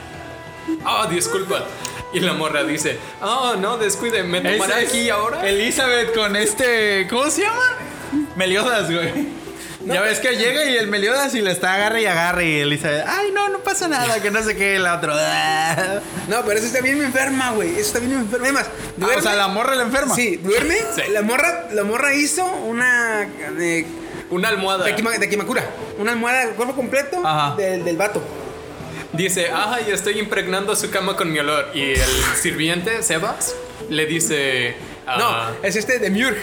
[0.85, 1.65] oh, disculpa.
[2.13, 5.47] Y la morra dice, oh, no, descuide, ¿me tomará aquí ahora?
[5.49, 7.07] Elizabeth con este.
[7.09, 7.63] ¿Cómo se llama?
[8.35, 9.44] Meliodas, güey.
[9.85, 13.05] Ya ves que llega y el Meliodas y le está agarre y agarre y Elizabeth.
[13.07, 15.13] Ay, no, no pasa nada, que no sé qué, la otro.
[15.15, 17.71] Ah, No, pero eso está bien enferma, güey.
[17.71, 18.45] Eso está bien enferma.
[18.45, 18.67] Además,
[18.97, 19.17] duerme.
[19.17, 20.15] o sea, la morra la enferma.
[20.15, 20.77] Sí, duerme.
[20.95, 21.01] Sí.
[21.11, 23.27] La, morra, la morra hizo una.
[23.59, 23.85] eh,
[24.31, 24.85] Una almohada.
[24.85, 25.63] de, Kima- de Kimakura.
[25.99, 27.55] Una almohada de cuerpo completo Ajá.
[27.55, 28.23] del, del vato.
[29.13, 31.69] Dice, ay, estoy impregnando su cama con mi olor.
[31.73, 32.09] Y el
[32.41, 33.55] sirviente, Sebas,
[33.89, 34.75] le dice...
[35.07, 35.17] ah,
[35.61, 36.35] No, es este de Murg.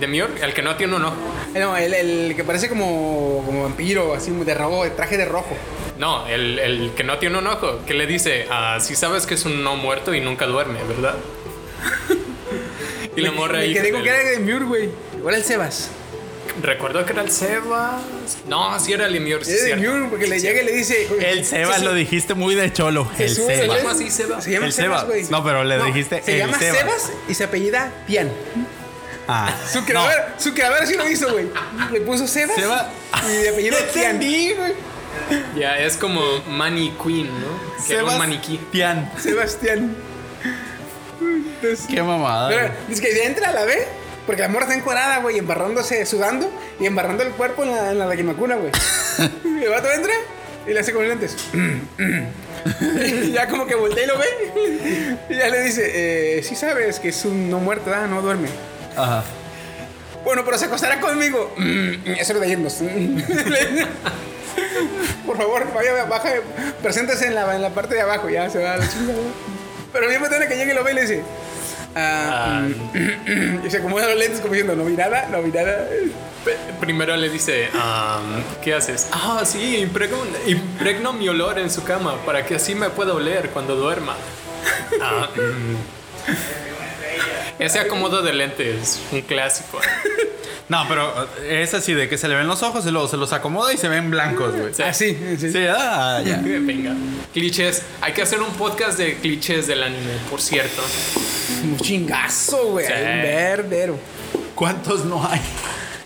[0.00, 1.16] Demiur, el que no tiene un ojo.
[1.54, 5.56] No, el, el que parece como, como vampiro, así de rojo, de traje de rojo.
[5.98, 9.34] No, el, el que no tiene un ojo, que le dice, ah, si sabes que
[9.34, 11.14] es un no muerto y nunca duerme, ¿verdad?
[13.16, 13.72] y la morra ahí.
[13.72, 14.90] quedé con que era de Murg, güey.
[15.18, 15.90] Igual el Sebas.
[16.62, 18.02] Recuerdo que era el Sebas.
[18.46, 20.06] No, sí era el Lemur, sí, Es cierto.
[20.08, 21.08] Porque le llega y le dice.
[21.20, 23.08] El Sebas lo dijiste muy de cholo.
[23.12, 23.78] El Jesús, ¿Se Sebas.
[23.78, 24.44] llama así Sebas?
[24.44, 25.06] Se llama El Sebas, Sebas.
[25.06, 25.24] güey.
[25.30, 26.78] No, pero le dijiste Se el llama Sebas.
[26.78, 28.30] Sebas y se apellida Tian.
[29.26, 29.54] Ah.
[29.72, 31.46] Su creador, su creador sí lo hizo, güey.
[31.92, 32.56] Le puso Sebas.
[32.56, 32.86] Sebas.
[33.28, 34.18] Y de apellido Tian.
[34.18, 34.74] Güey.
[35.56, 37.84] Ya, es como Manny Queen, ¿no?
[37.86, 38.58] Que era un maniquí.
[38.70, 39.10] Pian.
[39.18, 39.94] Sebastián.
[41.20, 42.48] Entonces, Qué mamada.
[42.48, 43.86] pero, es que entra, la ve.
[44.26, 47.98] Porque la morra está encuadrada, güey, embarrándose, sudando y embarrando el cuerpo en la, en
[47.98, 48.72] la laquimacuna, güey.
[49.44, 50.12] y el vato entra
[50.66, 51.36] y le hace con los lentes.
[53.12, 55.16] y ya como que voltea y lo ve.
[55.28, 58.48] y ya le dice, eh, sí sabes que es un no muerto, ah, no duerme.
[58.96, 59.24] Ajá.
[60.24, 61.54] Bueno, pero se acostará conmigo.
[62.04, 62.74] Eso es de irnos.
[65.26, 66.30] Por favor, vaya, baja,
[66.82, 69.18] preséntese en la, en la parte de abajo, ya se va a la chingada.
[69.92, 71.22] Pero bien tiene que llegue y lo ve y le dice.
[71.94, 72.66] ah,
[73.64, 75.86] y se acomoda los lentes como diciendo, no vi nada, no vi nada.
[76.80, 79.08] Primero le dice, "Am, ¿qué haces?
[79.12, 83.50] Ah, sí, impregno, impregno mi olor en su cama para que así me pueda oler
[83.50, 84.14] cuando duerma.
[85.00, 85.76] Ah, mm.
[87.58, 89.80] Ese acomodo de lentes, un clásico.
[90.66, 93.34] No, pero es así de que se le ven los ojos y luego se los
[93.34, 94.72] acomoda y se ven blancos, güey.
[94.72, 94.82] Sí.
[94.82, 95.52] Ah, sí, sí.
[95.52, 96.38] Sí, ah, ya.
[96.42, 96.94] Venga.
[97.34, 97.82] Clichés.
[98.00, 100.82] Hay que hacer un podcast de clichés del anime, por cierto.
[101.64, 102.86] Un chingazo, güey.
[102.86, 102.92] Sí.
[102.92, 103.98] Un verdadero.
[104.54, 105.40] ¿Cuántos no hay?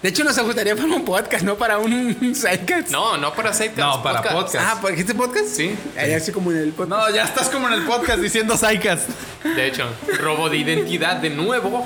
[0.02, 2.90] De hecho, nos gustaría para un podcast, no para un sidecast.
[2.90, 3.78] No, no para Sidecast.
[3.78, 4.56] No, para podcast.
[4.61, 5.46] Ah, ¿por dijiste podcast?
[5.46, 5.74] Sí.
[5.96, 7.08] Ahí así como en el podcast.
[7.08, 9.06] No, ya estás como en el podcast diciendo Saikas.
[9.42, 9.88] De hecho,
[10.20, 11.84] robo de identidad de nuevo.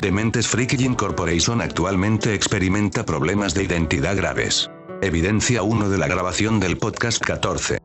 [0.00, 4.70] Dementes Freaky Incorporation actualmente experimenta problemas de identidad graves.
[5.02, 7.78] Evidencia 1 de la grabación del podcast 14.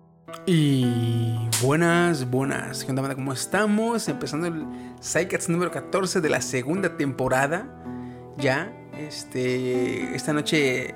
[0.45, 2.85] Y buenas, buenas.
[2.85, 3.15] ¿Qué onda, banda?
[3.15, 4.07] ¿Cómo estamos?
[4.07, 4.65] Empezando el
[5.01, 7.67] Psycats número 14 de la segunda temporada.
[8.37, 10.93] Ya, este, esta noche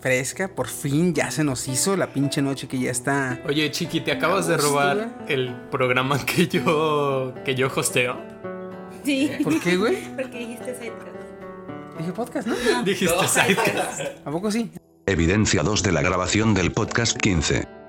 [0.00, 3.40] fresca, por fin ya se nos hizo la pinche noche que ya está.
[3.46, 8.16] Oye, Chiqui, te acabas de robar el programa que yo que yo hosteo.
[9.04, 9.30] Sí.
[9.42, 9.96] ¿Por qué, güey?
[10.16, 11.16] Porque dijiste Sidecast.
[11.98, 12.82] Dije podcast, ¿no?
[12.84, 14.00] Dijiste Sidecast.
[14.24, 14.70] ¿A poco sí?
[15.06, 17.85] Evidencia 2 de la grabación del podcast 15.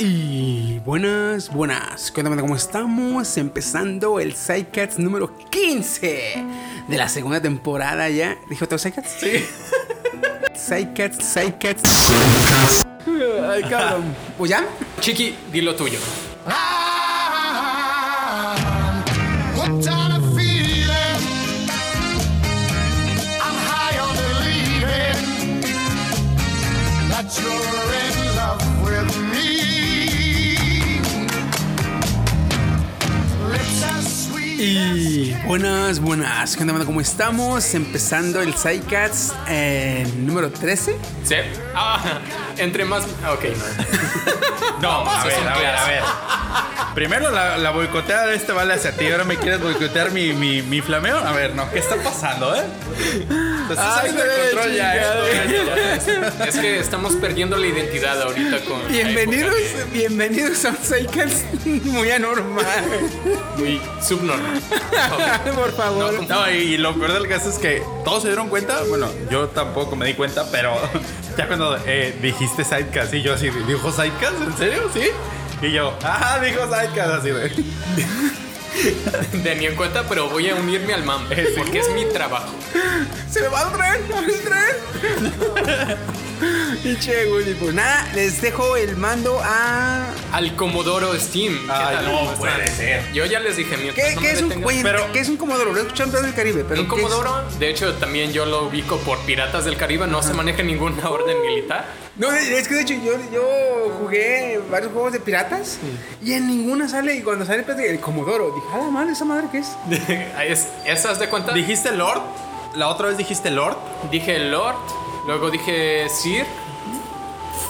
[0.00, 2.12] Y buenas, buenas.
[2.12, 2.42] ¿Qué onda, banda?
[2.42, 3.36] ¿Cómo estamos?
[3.36, 6.44] Empezando el Psycats número 15
[6.86, 8.38] de la segunda temporada ya.
[8.48, 9.16] ¿Dije otro Psycats?
[9.18, 9.44] Sí.
[10.54, 12.86] Psycats, Psycats.
[13.48, 14.14] Ay, cabrón.
[14.36, 14.68] Pues ya.
[15.00, 15.98] Chiqui, di lo tuyo.
[16.46, 16.77] What
[34.60, 36.56] Y buenas, buenas.
[36.56, 36.84] ¿Qué onda?
[36.84, 37.74] ¿Cómo estamos?
[37.74, 40.96] Empezando el Psycats eh, número 13.
[41.22, 41.36] Sí.
[41.76, 42.18] Ah,
[42.56, 43.04] entre más.
[43.24, 44.38] ah, Ok, no.
[44.80, 46.02] No, a ver, a ver, a ver.
[46.94, 49.10] Primero la, la boicoteada de este vale hacia ti.
[49.10, 51.16] Ahora me quieres boicotear mi, mi, mi flameo.
[51.18, 52.62] A ver, no, ¿qué está pasando, eh?
[53.76, 55.98] Ay, güey, control ya, eh.
[56.46, 58.86] Es que estamos perdiendo la identidad ahorita con.
[58.88, 59.52] Bienvenidos,
[59.92, 61.42] bienvenidos a un Psycats
[61.84, 62.64] muy anormal.
[63.56, 64.47] Muy subnormal.
[65.54, 66.14] Por favor.
[66.52, 68.82] Y lo peor del caso es que todos se dieron cuenta.
[68.88, 70.74] Bueno, yo tampoco me di cuenta, pero
[71.36, 74.40] ya cuando eh, dijiste Sidecast y yo así, ¿dijo Sidecast?
[74.42, 74.90] ¿En serio?
[74.92, 75.08] ¿Sí?
[75.60, 77.64] Y yo, ah, dijo Sidecast, así de.
[79.42, 81.28] De ni en cuenta, pero voy a unirme al MAM.
[81.56, 82.52] Porque es mi trabajo.
[83.30, 85.96] Se me va el tren, el tren.
[86.84, 90.06] Y che, güey, pues nada, les dejo el mando a.
[90.32, 91.66] Al Comodoro Steam.
[91.66, 93.12] No ¿Cómo puede ser.
[93.12, 95.36] Yo ya les dije, mientras ¿Qué, no qué es un, oye, Pero- ¿qué es un
[95.36, 95.72] comodoro?
[95.72, 96.80] Lo he escuchado en todo el Caribe, pero.
[96.80, 96.86] un.
[96.86, 100.06] Comodoro, de hecho, también yo lo ubico por Piratas del Caribe.
[100.06, 101.86] No se maneja ninguna orden militar.
[102.16, 105.78] No, es que de hecho yo, yo jugué varios juegos de piratas
[106.22, 107.14] y en ninguna sale.
[107.14, 109.76] Y cuando sale pues, el comodoro, dije, ah, la madre, esa madre qué es.
[110.46, 111.52] es ¿Esas de cuenta?
[111.52, 112.22] ¿Dijiste Lord?
[112.74, 113.76] La otra vez dijiste Lord.
[114.10, 114.76] Dije Lord,
[115.26, 116.46] luego dije Sir.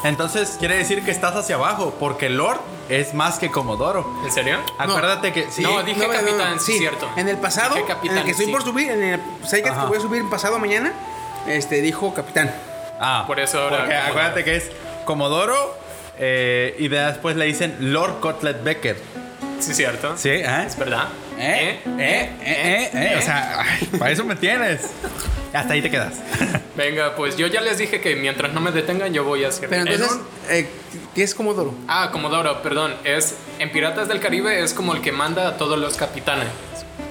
[0.05, 4.07] Entonces quiere decir que estás hacia abajo, porque Lord es más que Comodoro.
[4.25, 4.59] ¿En serio?
[4.79, 5.63] Acuérdate que sí.
[5.63, 7.09] No, dije capitán, sí, cierto.
[7.17, 8.53] En el pasado, Dije capitán, en el que estoy sí.
[8.53, 10.93] por subir, en el que voy a subir pasado mañana,
[11.47, 12.55] este dijo capitán.
[13.01, 14.71] Ah, Por eso ahora Porque acuérdate que es
[15.05, 15.77] Comodoro,
[16.21, 19.01] Eh, y después le dicen Lord Cutlet Becker.
[19.59, 20.17] Sí, cierto.
[20.17, 20.65] Sí, ¿eh?
[20.67, 21.09] Es verdad.
[21.39, 21.81] ¿Eh?
[21.85, 21.99] ¿Eh?
[21.99, 22.31] ¿Eh?
[22.43, 22.91] ¿Eh?
[22.95, 23.17] ¿Eh?
[23.19, 24.91] O sea, ay, para eso me tienes.
[25.53, 26.15] Hasta ahí te quedas.
[26.77, 29.69] Venga, pues yo ya les dije que mientras no me detengan, yo voy a hacer.
[29.69, 30.19] Pero entonces,
[30.49, 30.69] eh,
[31.15, 31.75] ¿qué es Comodoro?
[31.89, 32.95] Ah, Comodoro, perdón.
[33.05, 36.49] Es en Piratas del Caribe es como el que manda a todos los capitanes.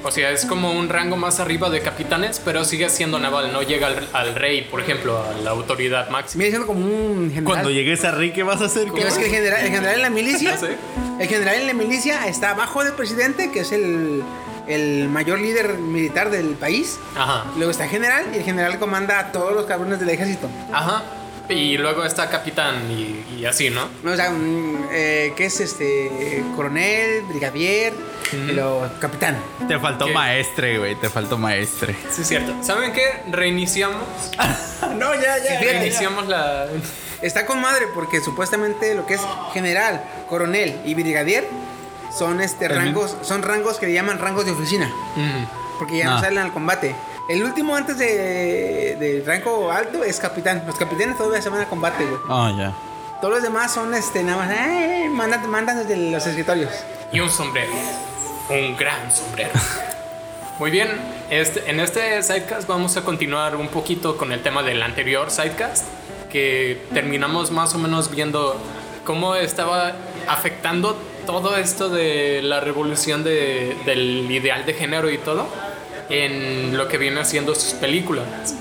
[0.04, 3.52] O sea, es como un rango más arriba de capitanes, pero sigue siendo naval.
[3.52, 6.42] No llega al, al rey, por ejemplo, a la autoridad máxima.
[6.44, 7.44] Viene siendo como un general.
[7.44, 8.90] Cuando llegues a Rick, ¿qué vas a hacer?
[8.92, 10.78] Ves que el general, el general en la milicia, sé.
[11.20, 14.24] el general en la milicia está abajo del presidente, que es el,
[14.68, 17.00] el mayor líder militar del país.
[17.18, 17.46] Ajá.
[17.58, 20.48] Luego está el general y el general comanda a todos los cabrones del ejército.
[20.72, 21.04] Ajá.
[21.50, 23.88] Y luego está capitán y, y así, ¿no?
[24.04, 26.44] No, o sea, mm, eh, ¿qué es este?
[26.56, 27.94] Coronel, brigadier,
[28.34, 29.38] y luego capitán.
[29.68, 30.14] Te faltó ¿Qué?
[30.14, 30.96] maestre, güey.
[30.96, 31.96] Te faltó maestre.
[32.12, 32.54] Sí, es cierto.
[32.64, 33.24] ¿Saben qué?
[33.32, 34.04] Reiniciamos.
[34.98, 35.60] no, ya, ya.
[35.62, 36.68] Reiniciamos la.
[37.22, 39.22] Está con madre porque supuestamente lo que es
[39.54, 41.48] general, coronel y brigadier
[42.16, 45.46] son este rangos, son rangos que le llaman rangos de oficina, Mm.
[45.80, 46.22] porque ya no Ah.
[46.22, 46.94] salen al combate.
[47.30, 50.64] El último antes de, de rango alto es capitán.
[50.66, 52.20] Los capitanes todavía se van a combate, güey.
[52.30, 52.74] Oh, ya.
[53.20, 56.72] Todos los demás son este nada más, eh, mandan, mandan desde los escritorios.
[57.12, 57.72] Y un sombrero.
[58.50, 59.52] Un gran sombrero.
[60.60, 60.90] Muy bien,
[61.30, 65.86] este, en este sidecast vamos a continuar un poquito con el tema del anterior sidecast,
[66.32, 68.56] que terminamos más o menos viendo
[69.06, 69.94] cómo estaba
[70.28, 75.48] afectando todo esto de la revolución de- del ideal de género y todo
[76.10, 78.56] en lo que viene haciendo sus películas.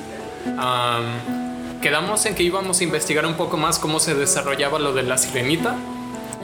[0.59, 1.05] Am,
[1.81, 5.19] quedamos en que íbamos a investigar un poco más cómo se desarrollaba lo de la
[5.19, 5.77] sirenita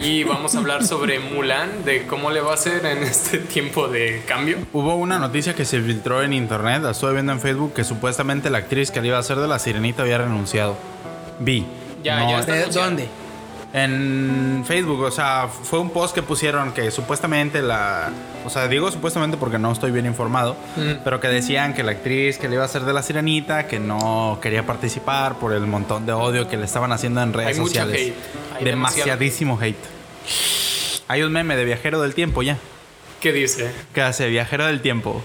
[0.01, 3.88] y vamos a hablar sobre Mulan, de cómo le va a hacer en este tiempo
[3.88, 4.59] de cambio.
[4.73, 8.51] Hubo una noticia que se filtró en internet, la estuve viendo en Facebook, que supuestamente
[8.51, 10.77] la actriz que le iba a hacer de la sirenita había renunciado.
[11.38, 11.67] Vi.
[12.03, 12.53] Ya, No, ya está.
[12.53, 12.87] ¿De anunciado.
[12.88, 13.09] dónde?
[13.74, 18.11] En Facebook, o sea, fue un post que pusieron que supuestamente la.
[18.44, 20.56] O sea, digo supuestamente porque no estoy bien informado,
[21.04, 23.80] pero que decían que la actriz que le iba a hacer de la sirenita, que
[23.80, 27.61] no quería participar por el montón de odio que le estaban haciendo en redes Hay
[27.61, 28.00] mucho sociales.
[28.00, 28.14] hate,
[28.58, 29.76] hay Demasiadísimo hate.
[31.08, 32.58] Hay un meme de viajero del tiempo ya.
[33.20, 33.70] ¿Qué dice?
[33.94, 35.22] que hace Viajero del Tiempo.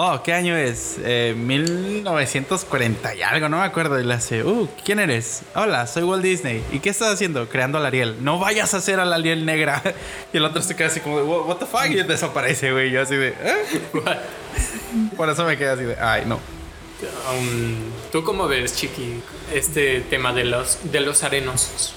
[0.00, 0.94] Oh, ¿qué año es?
[1.02, 3.98] Eh, 1940 y algo, no me acuerdo.
[3.98, 5.42] Y le hace, uh, ¿quién eres?
[5.56, 6.62] Hola, soy Walt Disney.
[6.70, 7.48] ¿Y qué estás haciendo?
[7.48, 8.22] Creando a la Ariel.
[8.22, 9.82] No vayas a hacer a la Ariel negra.
[10.32, 11.86] Y el otro se queda así como de, what the fuck?
[11.90, 12.92] Y desaparece, güey.
[12.92, 13.82] Yo así de, ¿eh?
[15.16, 16.36] Por eso me quedé así de, ay, no.
[16.36, 17.74] Um,
[18.12, 19.20] ¿Tú cómo ves, Chiqui,
[19.52, 21.96] este tema de los, de los arenosos?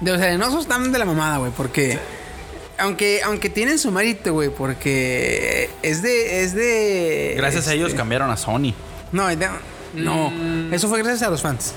[0.00, 1.98] De los arenosos están de la mamada, güey, porque
[2.78, 7.96] aunque aunque tienen su mérito, güey, porque es de es de Gracias a ellos este,
[7.98, 8.72] cambiaron a Sony.
[9.12, 9.48] No, de-
[9.94, 10.32] no,
[10.72, 11.72] eso fue gracias a los fans.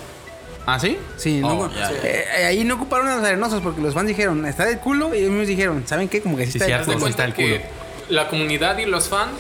[0.66, 0.98] ¿Ah, sí?
[1.18, 1.70] Sí, no, Oh,
[2.04, 5.20] eh, ahí no ocuparon a los arenosos porque los fans dijeron, está del culo y
[5.20, 6.22] ellos mismos dijeron, ¿saben qué?
[6.22, 6.94] Como que sí, Sí, está del cierto.
[7.00, 7.08] culo.
[7.08, 7.62] Está el que
[8.10, 9.32] la comunidad y los fans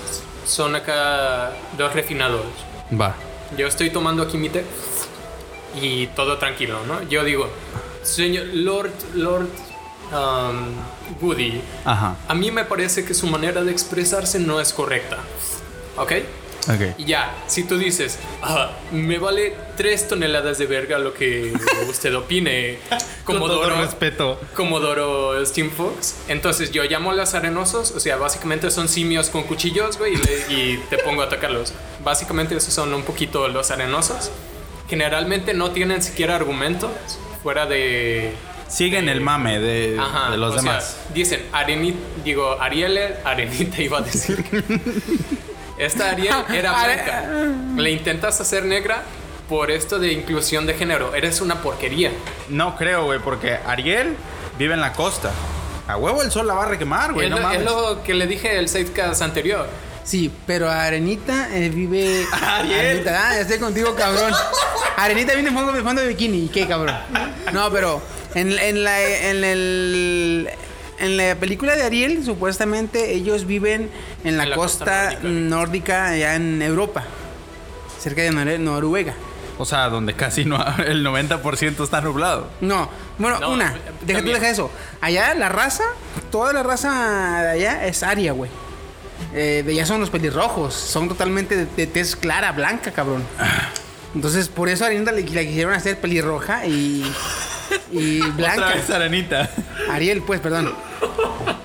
[0.45, 2.45] son acá dos refinados.
[2.99, 3.15] Va.
[3.57, 4.63] Yo estoy tomando aquí mi té
[5.79, 7.03] y todo tranquilo, ¿no?
[7.09, 7.47] Yo digo,
[8.01, 9.49] señor Lord, Lord
[10.11, 10.75] um,
[11.21, 12.15] Woody, Ajá.
[12.27, 15.17] a mí me parece que su manera de expresarse no es correcta.
[15.97, 16.13] ¿Ok?
[16.67, 16.81] Ok.
[16.99, 21.53] Y ya, si tú dices, "Ah, me vale tres toneladas de verga lo que
[21.89, 22.77] usted opine,
[23.23, 24.39] Con todo Comodoro, respeto.
[24.55, 29.43] Comodoro Steam Fox, entonces yo llamo a los arenosos, o sea, básicamente son simios con
[29.43, 30.15] cuchillos, güey,
[30.49, 31.73] y te pongo a atacarlos.
[32.03, 34.29] Básicamente esos son un poquito los arenosos.
[34.89, 36.91] Generalmente no tienen siquiera argumentos
[37.41, 38.33] fuera de...
[38.69, 40.97] Siguen el mame de, Ajá, de los o sea, demás.
[41.13, 44.45] dicen, Arenit, digo, Ariel, Arenita iba a decir.
[45.77, 47.25] Esta Ariel era blanca.
[47.77, 49.01] Le intentas hacer negra
[49.47, 51.15] por esto de inclusión de género.
[51.15, 52.11] Eres una porquería.
[52.49, 54.15] No creo, güey, porque Ariel
[54.57, 55.31] vive en la costa.
[55.87, 57.25] A huevo el sol la va a requemar, güey.
[57.25, 57.59] es, No lo, mames.
[57.61, 59.67] es lo que le dije el sidecast anterior.
[60.03, 62.79] Sí, pero Arenita eh, vive Ariel.
[62.79, 64.31] Arenita, ah, estoy contigo, cabrón.
[64.97, 66.95] Arenita viene en fondo, en fondo de bikini, ¿y qué, cabrón?
[67.53, 68.01] No, pero
[68.35, 70.49] en, en la en el
[70.99, 73.89] en la película de Ariel, supuestamente ellos viven
[74.25, 75.29] en la, En la costa costa, nórdica.
[75.55, 77.03] nórdica, allá en Europa,
[78.01, 79.13] cerca de Nor- Noruega.
[79.57, 82.49] O sea, donde casi no el 90% está nublado.
[82.61, 84.33] No, bueno, No, una, deja tú también.
[84.39, 84.69] deja eso.
[85.01, 85.83] Allá la raza,
[86.31, 88.51] toda la raza de allá es aria, güey.
[89.33, 93.23] Eh, de allá son los pelirrojos, son totalmente de, de tez clara, blanca, cabrón.
[94.15, 97.03] Entonces, por eso a Arenita le, la quisieron hacer pelirroja y,
[97.91, 98.73] y Otra blanca.
[98.75, 99.49] vez Arenita.
[99.89, 100.73] Ariel, pues, perdón.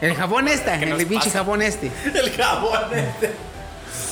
[0.01, 1.39] El jabón esta, ¿Qué el pinche pasa?
[1.39, 1.91] jabón este.
[2.15, 3.33] El jabón este.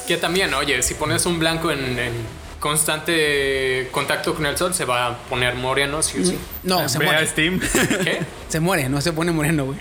[0.06, 2.12] Que también, oye, si pones un blanco en, en
[2.60, 6.38] constante contacto con el sol se va a poner moreno, sí o sí.
[6.62, 7.26] No, se muere.
[7.26, 7.60] Steam.
[7.60, 8.20] ¿Qué?
[8.48, 9.78] Se muere, no se pone moreno, güey.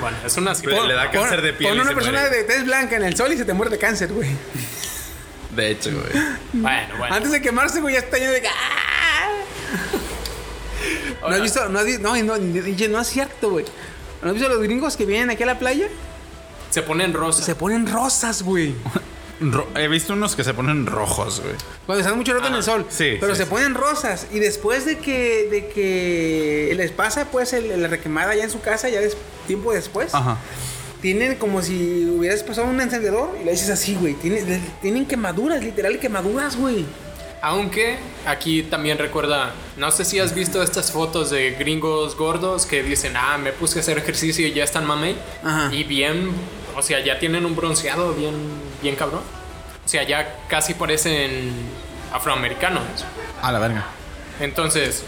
[0.00, 2.36] Bueno, es una Le- le da cáncer de piel Pon y una persona muere.
[2.36, 4.28] de tez blanca en el sol y se te muere de cáncer, güey.
[5.56, 6.24] De hecho, güey.
[6.52, 7.14] Bueno, bueno.
[7.14, 8.42] Antes de quemarse, güey, ya está lleno de.
[8.46, 9.28] ¡Ah!
[11.30, 11.68] ¿No has visto?
[11.68, 13.64] No, has no, no, no es cierto, güey.
[14.22, 15.88] ¿No has visto los gringos que vienen aquí a la playa?
[16.70, 17.44] Se ponen rosas.
[17.44, 18.74] Se ponen rosas, güey.
[19.40, 21.54] Ro- He visto unos que se ponen rojos, güey.
[21.86, 22.84] Cuando están mucho rato en el sol.
[22.90, 23.50] sí, Pero sí, se sí.
[23.50, 24.26] ponen rosas.
[24.32, 28.60] Y después de que, de que les pasa, pues, el- la requemada ya en su
[28.60, 29.16] casa, ya des-
[29.46, 30.36] tiempo después, Ajá.
[31.00, 34.12] tienen como si hubieras pasado un encendedor y le dices así, güey.
[34.14, 36.84] Tienen, tienen quemaduras, literal quemaduras, güey.
[37.42, 42.82] Aunque aquí también recuerda, no sé si has visto estas fotos de gringos gordos que
[42.82, 45.16] dicen, ah, me puse a hacer ejercicio y ya están mamey.
[45.42, 45.70] Ajá.
[45.72, 46.30] Y bien,
[46.76, 48.34] o sea, ya tienen un bronceado bien,
[48.82, 49.22] bien cabrón.
[49.84, 51.52] O sea, ya casi parecen
[52.12, 52.84] afroamericanos.
[53.40, 53.86] A la verga.
[54.38, 55.02] Entonces,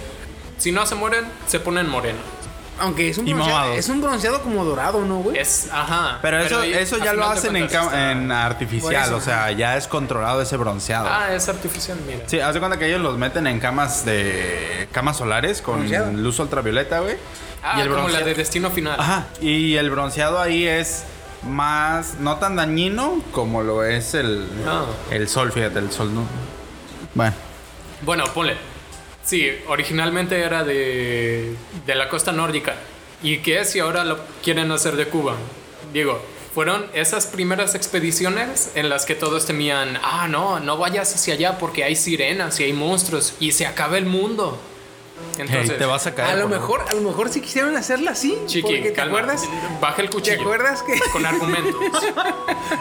[0.58, 2.22] si no se mueren, se ponen morenos.
[2.78, 5.38] Aunque es un, Y bronceado, es un bronceado como dorado, ¿no, güey?
[5.38, 6.18] Es, ajá.
[6.22, 9.16] Pero eso, eso ya lo hacen en, está- en artificial, eso.
[9.16, 11.06] o sea, ya es controlado ese bronceado.
[11.08, 12.20] Ah, es artificial, mira.
[12.26, 16.12] Sí, haz de cuenta que ellos los meten en camas de camas solares con Bronceado.
[16.12, 17.16] luz ultravioleta, güey.
[17.62, 18.98] Ah, y el como la de Destino Final.
[18.98, 19.26] Ajá.
[19.40, 21.04] Y el bronceado ahí es
[21.46, 24.86] más no tan dañino como lo es el Ah.
[25.10, 26.22] el sol, fíjate, el sol no.
[27.14, 27.34] Bueno,
[28.00, 28.56] Bueno, ponle.
[29.24, 31.54] Sí, originalmente era de,
[31.86, 32.74] de la costa nórdica.
[33.22, 35.36] ¿Y qué es si ahora lo quieren hacer de Cuba?
[35.92, 36.20] Digo,
[36.54, 41.58] fueron esas primeras expediciones en las que todos temían, ah, no, no vayas hacia allá
[41.58, 44.58] porque hay sirenas y hay monstruos y se acaba el mundo.
[45.38, 46.30] Entonces, hey, te vas a caer.
[46.34, 48.36] a lo mejor, a lo mejor sí quisieron hacerla así.
[48.46, 49.18] Chiqui, porque te calma.
[49.20, 49.48] acuerdas,
[49.80, 50.40] Baja el ¿te cuchillo.
[50.40, 51.74] acuerdas que, Con argumentos.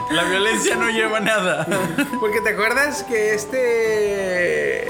[0.10, 1.67] La violencia no lleva nada.
[2.19, 4.88] porque te acuerdas que este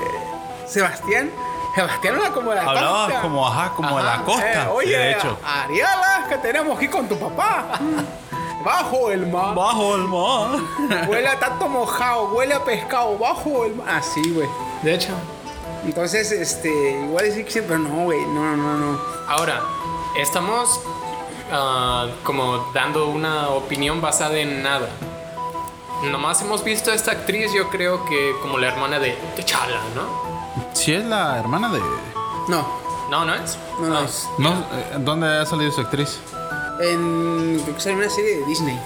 [0.72, 1.30] Sebastián,
[1.76, 3.22] Sebastián era como la Hablaba costa.
[3.22, 4.52] como ajá, como de la costa.
[4.52, 5.38] Eh, sí, oye, de hecho.
[5.46, 7.78] Ariela, que tenemos aquí con tu papá.
[8.64, 9.54] Bajo el mar.
[9.54, 11.08] Bajo el mar.
[11.10, 13.90] Huele a tanto mojado, huele a pescado, bajo el mar.
[13.90, 14.48] Así, güey.
[14.82, 15.10] De hecho.
[15.84, 16.70] Entonces, este,
[17.04, 19.02] igual sí que sí, pero no, güey, no, no, no.
[19.28, 19.62] Ahora,
[20.16, 20.80] estamos
[21.52, 24.88] ah, como dando una opinión basada en nada.
[26.04, 30.41] Nomás hemos visto a esta actriz, yo creo que como la hermana de T'Challa, ¿no?
[30.84, 31.80] Sí es la hermana de
[32.48, 32.67] No,
[33.12, 33.58] No, no es.
[33.80, 34.06] no, no Ah.
[34.06, 34.26] es.
[34.39, 36.17] no, eh, ¿dónde ha salido su actriz?
[36.82, 38.80] En, creo que salió una serie de Disney.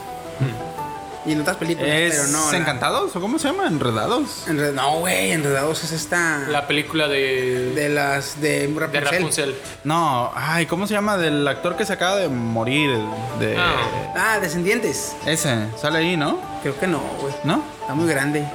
[1.25, 2.51] Y en otras películas, ¿Es pero no.
[2.51, 3.65] la- Encantados o cómo se llama?
[3.67, 4.45] Enredados.
[4.47, 6.39] Enred- no, güey, Enredados es esta.
[6.49, 8.39] La película de, de las.
[8.41, 9.05] de de Rapunzel.
[9.11, 9.55] Rapunzel.
[9.85, 11.17] No, ay, ¿cómo se llama?
[11.17, 12.99] Del actor que se acaba de morir.
[13.39, 13.75] De Ah.
[14.15, 15.15] Ah, Descendientes.
[15.25, 16.37] ese, sale ahí, ¿no?
[16.61, 17.33] Creo que no, güey.
[17.43, 17.63] ¿No?
[17.81, 18.45] Está muy grande.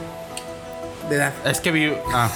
[1.08, 1.32] De edad.
[1.44, 1.92] Es que vi.
[2.12, 2.28] Ah.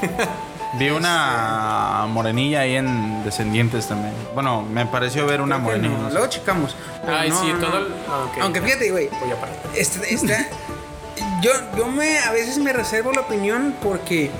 [0.78, 4.12] vi una morenilla ahí en Descendientes también.
[4.34, 5.94] Bueno, me pareció ver una morenilla.
[5.96, 6.02] no.
[6.02, 6.12] no sé.
[6.14, 6.76] Luego checamos.
[7.04, 7.86] Pero Ay, no, sí, no, todo no.
[7.86, 8.38] el- ah, ok.
[8.42, 9.08] Aunque fíjate, güey.
[9.20, 9.56] Voy a parar.
[9.74, 10.46] Esta-
[11.42, 14.30] yo, yo me a veces me reservo la opinión porque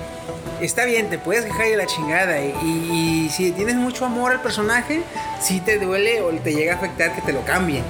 [0.61, 4.33] está bien, te puedes quejar de la chingada y, y- y si tienes mucho amor
[4.33, 5.03] al personaje,
[5.41, 7.85] sí te duele o te llega a afectar que te lo cambien.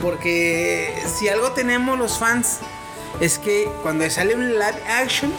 [0.00, 2.58] Porque si algo tenemos los fans
[3.20, 5.32] es que cuando sale un live action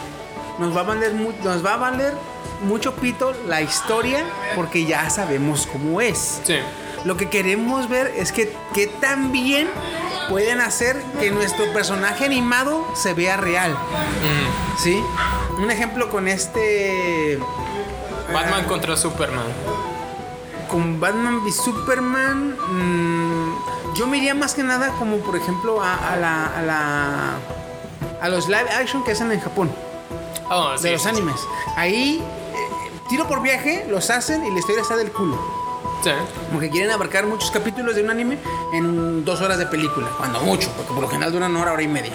[0.58, 2.14] nos va a valer, nos va a valer
[2.62, 6.40] mucho pito la historia porque ya sabemos cómo es.
[6.44, 6.56] Sí.
[7.04, 9.68] Lo que queremos ver es que, que tan bien
[10.28, 13.76] pueden hacer que nuestro personaje animado se vea real.
[14.78, 15.00] ¿Sí?
[15.58, 17.38] Un ejemplo con este.
[18.32, 19.46] Batman contra Superman.
[20.68, 22.56] Con Batman y Superman.
[22.58, 27.32] mm, yo me iría más que nada como por ejemplo a, a la, a la.
[28.20, 29.70] a los live action que hacen en Japón.
[30.50, 31.36] Oh, De sí, los sí, animes.
[31.76, 32.22] Ahí.
[32.54, 35.38] eh, tiro por viaje, los hacen y la historia está del culo.
[36.02, 36.10] sí.
[36.48, 38.38] Como que quieren abarcar muchos capítulos de un anime
[38.72, 40.08] en dos horas de película.
[40.16, 42.12] Cuando mucho, porque por lo general duran una hora, hora y media.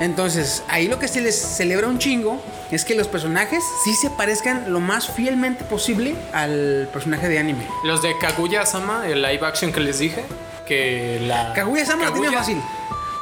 [0.00, 2.40] Entonces, ahí lo que se les celebra un chingo
[2.72, 7.66] es que los personajes sí se parezcan lo más fielmente posible al personaje de anime.
[7.84, 10.24] Los de Kaguya-sama, el live action que les dije,
[10.66, 11.52] que la...
[11.52, 12.62] Kaguya-sama la tiene Kaguya- fácil.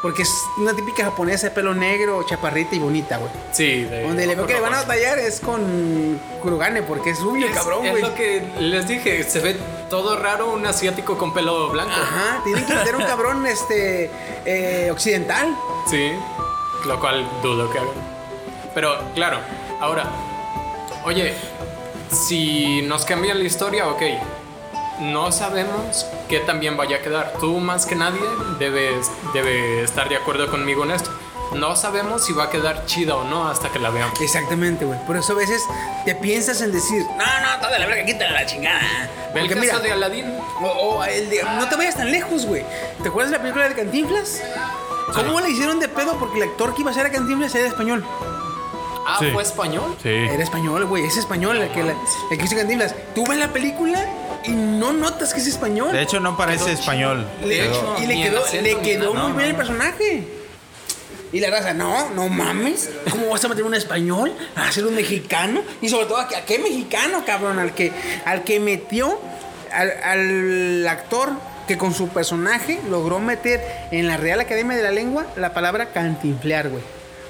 [0.02, 3.30] Porque es una típica japonesa de pelo negro, chaparrita y bonita, güey.
[3.52, 4.02] Sí, de...
[4.04, 7.54] Donde le veo que le van a batallar es con Kurugane, porque es rubio, Es,
[7.54, 8.02] cabrón, es güey.
[8.02, 9.56] lo que les dije, se ve
[9.90, 11.92] todo raro un asiático con pelo blanco.
[11.92, 14.10] Ajá, tienen que meter un cabrón este
[14.46, 15.54] eh, occidental.
[15.86, 16.12] Sí,
[16.86, 17.90] lo cual dudo que hagan.
[18.74, 19.38] Pero claro,
[19.80, 20.04] ahora,
[21.04, 21.34] oye,
[22.10, 24.02] si nos cambian la historia, ok,
[25.00, 27.32] no sabemos qué tan bien vaya a quedar.
[27.40, 28.20] Tú más que nadie
[28.58, 31.10] debes, debe estar de acuerdo conmigo en esto.
[31.54, 34.20] no sabemos si va a quedar chida o no hasta que la veamos.
[34.20, 35.04] Exactamente, güey.
[35.04, 35.60] Por eso a veces
[36.04, 38.80] te piensas en decir, no, no, toda la verga, quítale la chingada.
[39.34, 40.26] Ve el caso mira, de Aladdin.
[40.60, 42.64] o, o el de- no te vayas tan lejos, güey.
[43.02, 44.40] ¿Te acuerdas de la película de Cantinflas?
[45.12, 46.16] ¿Cómo le hicieron de pedo?
[46.20, 48.04] Porque el actor que iba a ser a Cantinflas era español.
[49.06, 49.30] Ah, Sí.
[49.32, 49.96] fue español.
[50.00, 50.08] Sí.
[50.08, 51.04] Era español, güey.
[51.04, 51.96] Es español el que, la-
[52.30, 52.94] el que hizo Cantinflas.
[53.12, 54.06] Tú ves la película
[54.44, 55.92] y no notas que es español.
[55.92, 57.26] De hecho, no parece Quedó español.
[57.42, 60.24] Le- De hecho, y le quedó, acento le quedó muy bien el personaje.
[61.32, 62.90] Y la raza, no, no mames.
[63.10, 65.62] ¿Cómo vas a meter un español a hacer un mexicano?
[65.80, 67.58] Y sobre todo, ¿a qué, a qué mexicano, cabrón?
[67.60, 67.92] Al que,
[68.24, 69.16] al que metió
[69.72, 71.30] al, al actor
[71.68, 73.60] que con su personaje logró meter
[73.92, 76.82] en la Real Academia de la Lengua la palabra cantinflear, güey.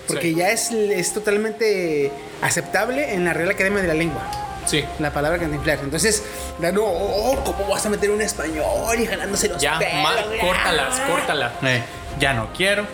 [0.07, 0.35] Porque Sí.
[0.35, 4.23] ya es, es totalmente aceptable en la Real Academia de la Lengua
[4.67, 4.85] Sí.
[4.99, 5.79] la palabra cantinflar.
[5.83, 6.23] Entonces,
[6.59, 11.01] no, oh, ¿cómo vas a meter un español y jalándose los Ya, pelos, ma- córtalas,
[11.01, 11.53] córtala.
[11.63, 11.83] Eh,
[12.19, 12.87] ya no quiero.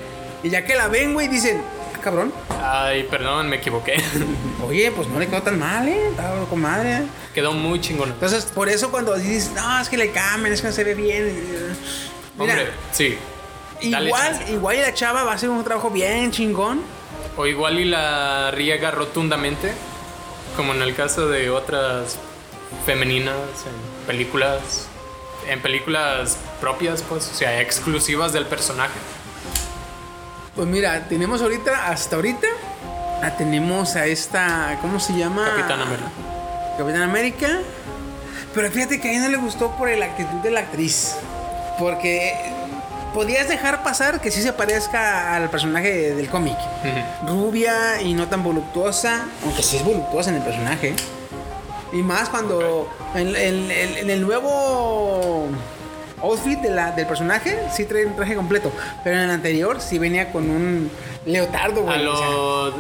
[0.43, 1.61] Y ya que la ven, güey, dicen,
[1.95, 3.97] ah, cabrón, Ay, perdón, me equivoqué.
[4.67, 6.09] oye, pues no le quedó tan mal, ¿eh?
[6.11, 7.03] Estaba con madre.
[7.35, 8.11] Quedó muy chingón.
[8.11, 10.95] Entonces, por eso cuando dices, no, es que le cambian, es que no se ve
[10.95, 11.75] bien.
[12.39, 13.17] Mira, Hombre, sí.
[13.91, 14.53] Dale igual, chance.
[14.53, 16.81] igual y la chava va a hacer un trabajo bien chingón.
[17.37, 19.73] O igual y la riega rotundamente,
[20.57, 22.17] como en el caso de otras
[22.85, 24.89] femeninas en películas,
[25.49, 28.99] en películas propias, pues, o sea, exclusivas del personaje.
[30.55, 32.49] Pues mira, tenemos ahorita, hasta ahorita,
[33.23, 35.45] ah, tenemos a esta, ¿cómo se llama?
[35.57, 36.11] Capitán América.
[36.79, 37.59] Capitán América.
[38.55, 41.15] Pero fíjate que a ella no le gustó por la actitud de la actriz.
[41.79, 42.33] Porque
[43.17, 46.57] podías dejar pasar que sí se parezca al personaje del cómic.
[47.27, 50.95] Rubia y no tan voluptuosa, aunque sí es voluptuosa en el personaje.
[51.95, 55.47] Y más cuando en, en- en- en el nuevo
[56.23, 58.71] outfit de la- del personaje sí trae un traje completo.
[59.03, 60.91] Pero en el anterior sí venía con un
[61.25, 62.07] leotardo, A güey.
[62.07, 62.75] o sea, lo.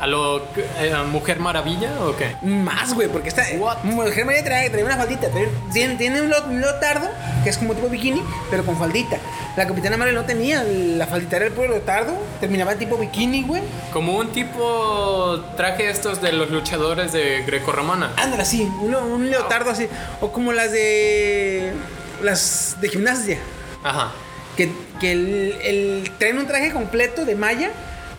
[0.00, 0.38] A lo.
[0.78, 2.36] eh, Mujer Maravilla o qué?
[2.42, 3.82] Más, güey, porque esta What?
[3.82, 5.28] mujer María trae, trae una faldita.
[5.30, 7.08] trae- tiene, tiene un, lo- un leotardo,
[7.42, 9.16] que es como tipo bikini, pero con faldita.
[9.56, 13.62] La Capitana Marvel no tenía, la faldita era el puro leotardo, terminaba tipo bikini, güey.
[13.92, 18.12] Como un tipo traje estos de los luchadores de grecorromana.
[18.16, 19.88] Ándale así, un, un leotardo así.
[20.20, 21.72] O como las de.
[22.22, 23.38] las de gimnasia.
[23.82, 24.12] Ajá.
[24.56, 24.70] Que,
[25.00, 27.70] que el, el- traen un traje completo de malla,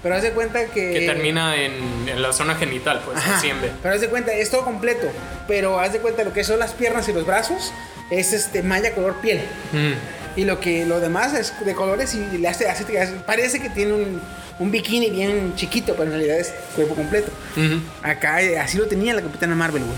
[0.04, 0.91] pero haz de cuenta que.
[0.93, 3.72] Que termina en, en la zona genital, pues, Ajá, vez.
[3.82, 5.08] Pero haz de cuenta, es todo completo.
[5.47, 7.72] Pero haz de cuenta lo que son las piernas y los brazos
[8.10, 9.39] es este malla color piel.
[9.74, 10.39] Mm.
[10.39, 13.70] Y lo que lo demás es de colores y le hace, hace- hace- parece que
[13.70, 14.22] tiene un,
[14.60, 17.32] un bikini bien chiquito, pero en realidad es cuerpo completo.
[17.58, 17.82] Ujú.
[18.04, 19.97] Acá eh, así lo tenía la Capitana Marvel, güey.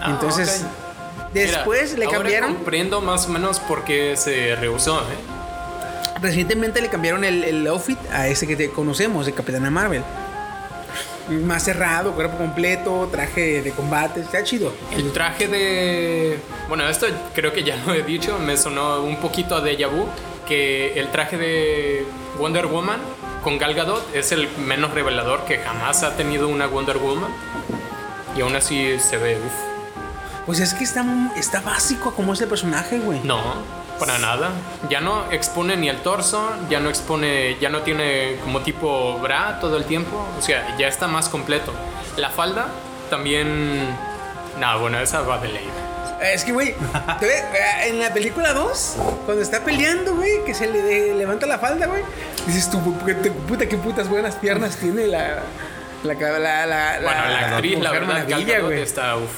[0.00, 0.62] Ah, Entonces,
[1.34, 2.54] después Mira, le ahora cambiaron.
[2.54, 5.35] comprendo más o menos por qué se rehusó, ¿eh?
[6.20, 10.02] Recientemente le cambiaron el, el outfit a ese que conocemos, de Capitana Marvel.
[11.28, 14.72] Más cerrado, cuerpo completo, traje de combate, está chido.
[14.92, 16.38] El traje de.
[16.68, 20.06] Bueno, esto creo que ya lo he dicho, me sonó un poquito a déjà vu.
[20.46, 22.06] Que el traje de
[22.38, 23.00] Wonder Woman
[23.42, 27.30] con Gal Gadot es el menos revelador que jamás ha tenido una Wonder Woman.
[28.36, 29.36] Y aún así se ve.
[29.36, 29.52] uf.
[30.46, 31.04] Pues es que está,
[31.36, 33.18] está básico como es el personaje, güey.
[33.24, 33.40] No,
[33.98, 34.50] para nada.
[34.90, 39.58] Ya no expone ni el torso, ya no expone, ya no tiene como tipo bra
[39.60, 40.24] todo el tiempo.
[40.38, 41.72] O sea, ya está más completo.
[42.16, 42.66] La falda
[43.10, 43.88] también.
[44.60, 45.68] No, bueno, esa va de ley.
[46.32, 46.74] Es que, güey,
[47.20, 51.14] te ve- eh, en la película 2, cuando está peleando, güey, que se le de-
[51.14, 52.02] levanta la falda, güey,
[52.46, 52.80] dices tú,
[53.46, 55.40] puta, qué putas buenas piernas tiene la.
[56.04, 58.80] La, la, la, la, Bueno, la actriz, la verdad, Maravilla, güey.
[58.80, 59.16] está.
[59.16, 59.30] uf.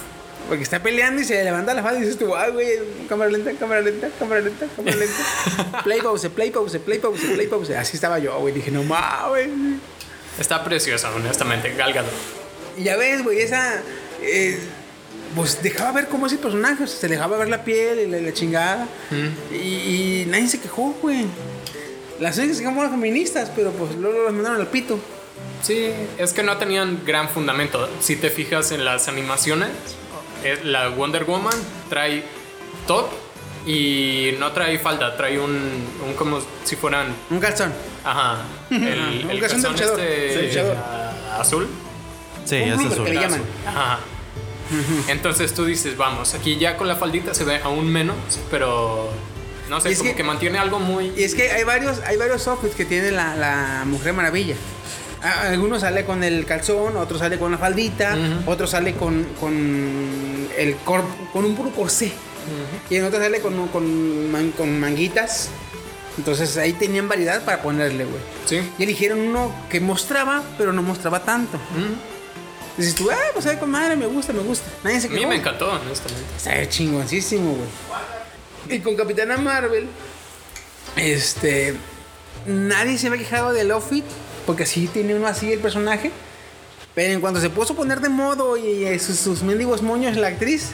[0.49, 2.69] Porque está peleando y se le levanta la falda y dices tú, ay, güey,
[3.09, 5.83] cámara lenta, cámara lenta, cámara lenta, cámara lenta.
[5.85, 7.71] play pause, play pause, play pause, play pause.
[7.77, 8.55] Así estaba yo, güey.
[8.55, 9.51] Dije, no mames.
[10.41, 11.75] Está preciosa, honestamente.
[12.77, 13.83] Y ya ves, güey, esa.
[14.23, 14.59] eh,
[15.37, 18.07] pues dejaba ver cómo es el personaje, o sea, se dejaba ver la piel y
[18.07, 18.89] la, la chingada.
[19.53, 19.55] Y,
[20.23, 21.27] y nadie se quejó, güey.
[22.21, 24.99] Las únicas que fueron las feministas, pero pues luego las mandaron al pito.
[25.63, 27.89] Sí, es que no tenían gran fundamento.
[28.01, 29.69] Si te fijas en las animaciones,
[30.65, 31.55] la Wonder Woman
[31.89, 32.25] trae
[32.87, 33.07] top
[33.67, 35.51] y no trae falda, trae un,
[36.07, 37.73] un como si fueran, Un calzón.
[38.05, 41.69] ajá, el, Un calzón de calzón este, de ah, azul.
[42.45, 43.05] Sí, un es azul.
[43.05, 43.43] que le llaman.
[43.67, 43.99] Ajá.
[45.09, 48.17] Entonces tú dices, vamos, aquí ya con la faldita se ve aún menos,
[48.51, 49.11] pero
[49.69, 51.13] no sé, es como que- que, mantiene algo muy...
[51.17, 54.57] Y es que hay varios, hay varios outfits que tiene la, la Mujer Maravilla.
[55.23, 58.17] A- Algunos sale con el calzón, otros sale con la faldita,
[58.47, 62.13] otros sale con, con el cor- con un puro corsé.
[62.89, 65.51] Y en otros sale con, con, man- con manguitas
[66.17, 68.21] Entonces ahí tenían variedad para ponerle, güey.
[68.47, 68.61] Sí.
[68.79, 71.59] Y eligieron uno que mostraba, pero no mostraba tanto.
[72.77, 74.67] Dices tú, ah, pues sabe con madre, me gusta, me gusta.
[74.85, 76.25] Nadie se A mí me encantó, honestamente.
[76.37, 78.77] Está chingoncísimo, güey.
[78.79, 79.87] Y con Capitana Marvel,
[80.97, 81.75] este.
[82.47, 84.05] Nadie se había quejado del outfit,
[84.49, 86.11] porque así tiene uno así el personaje.
[86.95, 90.17] Pero en cuanto se puso a poner de modo y, eh, sus, sus mendigos moños
[90.17, 90.71] la actriz,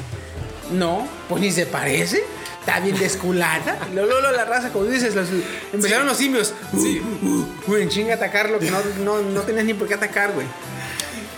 [0.70, 2.22] no, pues ni se parece.
[2.60, 3.76] Está bien desculada.
[3.92, 5.26] Luego, luego la raza, como dices, los-
[5.72, 6.54] empezaron los simios.
[6.72, 7.02] Sí.
[7.20, 9.94] Uh, uh, uh, en chinga atacar lo que no, no, no tenías ni por qué
[9.94, 10.46] atacar, güey.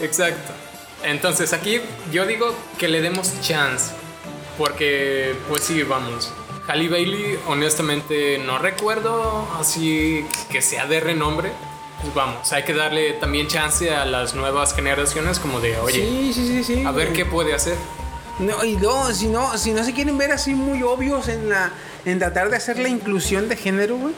[0.03, 0.53] Exacto.
[1.05, 1.81] Entonces aquí
[2.13, 3.93] yo digo que le demos chance.
[4.59, 6.33] Porque, pues sí, vamos.
[6.69, 11.51] Halle Bailey, honestamente, no recuerdo así que sea de renombre.
[12.07, 16.33] Pues vamos, hay que darle también chance a las nuevas generaciones como de, oye, sí,
[16.33, 16.85] sí, sí, sí.
[16.85, 17.77] a ver qué puede hacer.
[18.39, 21.73] No, y no, si no, si no se quieren ver así muy obvios en la
[22.05, 24.15] en tratar de hacer la inclusión de género, güey.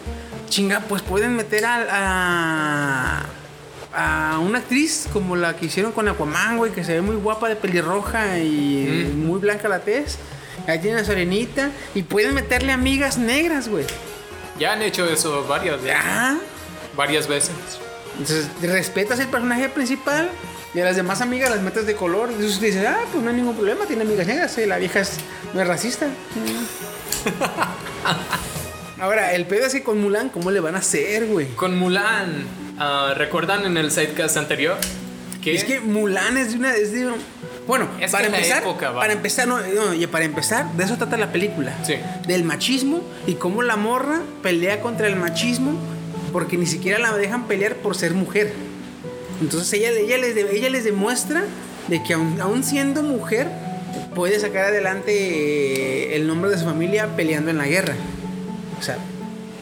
[0.51, 3.27] Chinga, pues pueden meter a, a
[3.95, 7.49] a una actriz como la que hicieron con Aquaman, güey, que se ve muy guapa
[7.49, 10.19] de pelirroja y muy blanca la tez.
[10.67, 13.87] Ahí tiene a Serenita y pueden meterle amigas negras, güey.
[14.59, 16.39] Ya han hecho eso varias, Ya.
[16.99, 17.53] Varias veces.
[18.19, 20.29] Entonces, respetas el personaje principal
[20.75, 22.29] y a las demás amigas las metes de color.
[22.31, 25.01] Y entonces dices, ah, pues no hay ningún problema, tiene amigas negras, eh, la vieja
[25.01, 25.13] es,
[25.55, 26.09] no es racista.
[29.01, 31.47] Ahora, el pedo es que con Mulan, ¿cómo le van a hacer, güey?
[31.55, 32.45] Con Mulan,
[32.79, 34.77] ah, ¿recuerdan en el sidecast anterior?
[35.41, 36.75] Que Es que Mulan es de una.
[36.75, 37.15] Es de un-
[37.69, 39.59] bueno, Es para empezar, época, para empezar, no,
[40.11, 41.73] para empezar, de eso trata la película.
[41.85, 41.95] Sí.
[42.27, 45.79] Del machismo y cómo la morra pelea contra el machismo
[46.33, 48.53] porque ni siquiera la dejan pelear por ser mujer.
[49.41, 51.45] Entonces ella, ella, les, de- ella les demuestra
[51.89, 53.49] de que aun, aun siendo mujer
[54.15, 57.95] puede sacar adelante eh, el nombre de su familia peleando en la guerra.
[58.79, 58.99] O sea,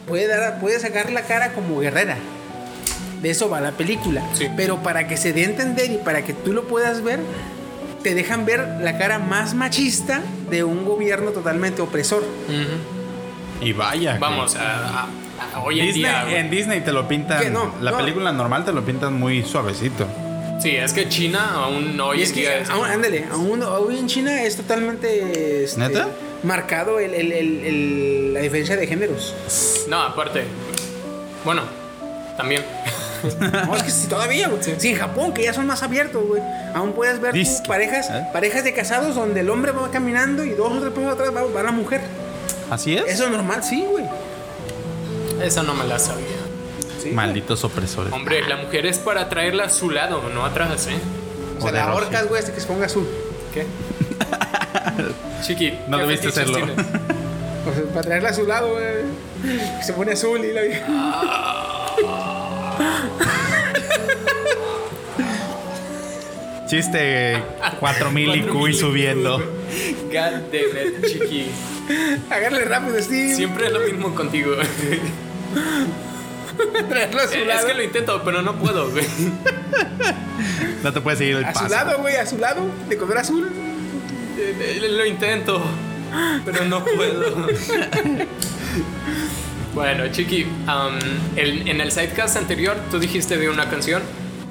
[0.07, 2.17] puede, dar, puede sacar la cara como guerrera.
[3.21, 4.23] De eso va la película.
[4.33, 4.47] Sí.
[4.55, 7.19] Pero para que se dé a entender y para que tú lo puedas ver,
[8.03, 12.21] te dejan ver la cara más machista de un gobierno totalmente opresor.
[12.47, 13.65] Ujú.
[13.65, 14.13] Y vaya.
[14.13, 15.07] que- Vamos, a- a-
[15.63, 16.23] hoy en Disney, día.
[16.23, 16.35] güey.
[16.35, 17.39] en Disney te lo pintan.
[17.41, 17.49] ¿Qué?
[17.49, 17.97] No, la no.
[17.97, 20.07] película normal te lo pintan muy suavecito.
[20.61, 23.99] Sí, es que China aún hoy en es día que, es- aún- ándale, aún hoy
[23.99, 26.07] en China es totalmente este, ¿Neta?
[26.43, 29.35] marcado el- el- el- el- la diferencia de géneros.
[29.87, 30.45] No, aparte.
[31.45, 31.61] Bueno,
[32.37, 32.63] también.
[33.39, 34.61] No, es que si todavía, güey.
[34.77, 36.41] Si en Japón, que ya son más abiertos, güey.
[36.75, 38.27] Aún puedes ver tú parejas, ¿Eh?
[38.31, 41.43] parejas de casados donde el hombre va caminando y dos o tres pasos atrás va,
[41.43, 42.01] va la mujer.
[42.69, 43.03] ¿Así es?
[43.07, 44.05] Eso es normal, sí, güey.
[45.41, 46.25] Esa no me la sabía.
[47.01, 48.11] Sí, Malditos opresores.
[48.11, 50.97] Hombre, la mujer es para traerla a su lado, no atrás, ¿eh?
[51.57, 53.07] O sea, O la ahorcas, güey, hasta que se ponga azul.
[53.53, 53.65] ¿Qué?
[55.43, 56.59] Chiqui, No ¿qué debiste hacerlo.
[57.67, 59.57] O sea, para traerla a su lado, güey.
[59.77, 60.61] Que se pone azul y la
[66.67, 67.41] Chiste
[67.79, 69.37] 4000 IQ y subiendo.
[69.37, 71.47] God damn it, Chiqui.
[72.29, 73.35] Agarre rápido, Steve.
[73.35, 74.53] Siempre es lo mismo contigo.
[76.89, 77.67] Traerlo a su es lado.
[77.67, 79.05] que lo intento, pero no puedo, güey.
[80.83, 81.75] No te puedes seguir el A su paso.
[81.75, 82.61] lado, güey, a su lado.
[82.89, 83.51] De color azul.
[84.39, 85.61] Eh, Lo intento,
[86.45, 87.47] pero no puedo.
[89.73, 90.97] bueno, Chiqui, um,
[91.35, 94.01] el- en el sidecast anterior tú dijiste de una canción.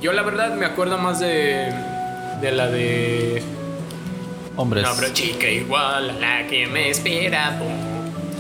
[0.01, 1.73] Yo la verdad me acuerdo más de,
[2.41, 3.43] de la de...
[4.57, 4.85] Hombres.
[4.85, 7.59] No, pero chica igual a la que me espera.
[7.59, 7.96] pum.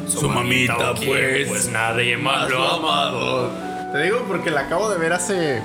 [0.09, 1.09] Su mamita, ¿o quién?
[1.11, 3.50] pues, Pues nadie más lo ha amado.
[3.92, 5.61] Te digo porque la acabo de ver hace.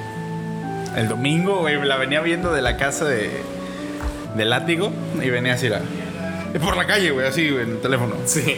[0.95, 1.81] El domingo, güey.
[1.83, 3.29] La venía viendo de la casa de.
[4.35, 4.91] De látigo.
[5.21, 5.81] Y venía así la.
[6.63, 8.15] Por la calle, güey, así, güey, en el teléfono.
[8.25, 8.57] Sí.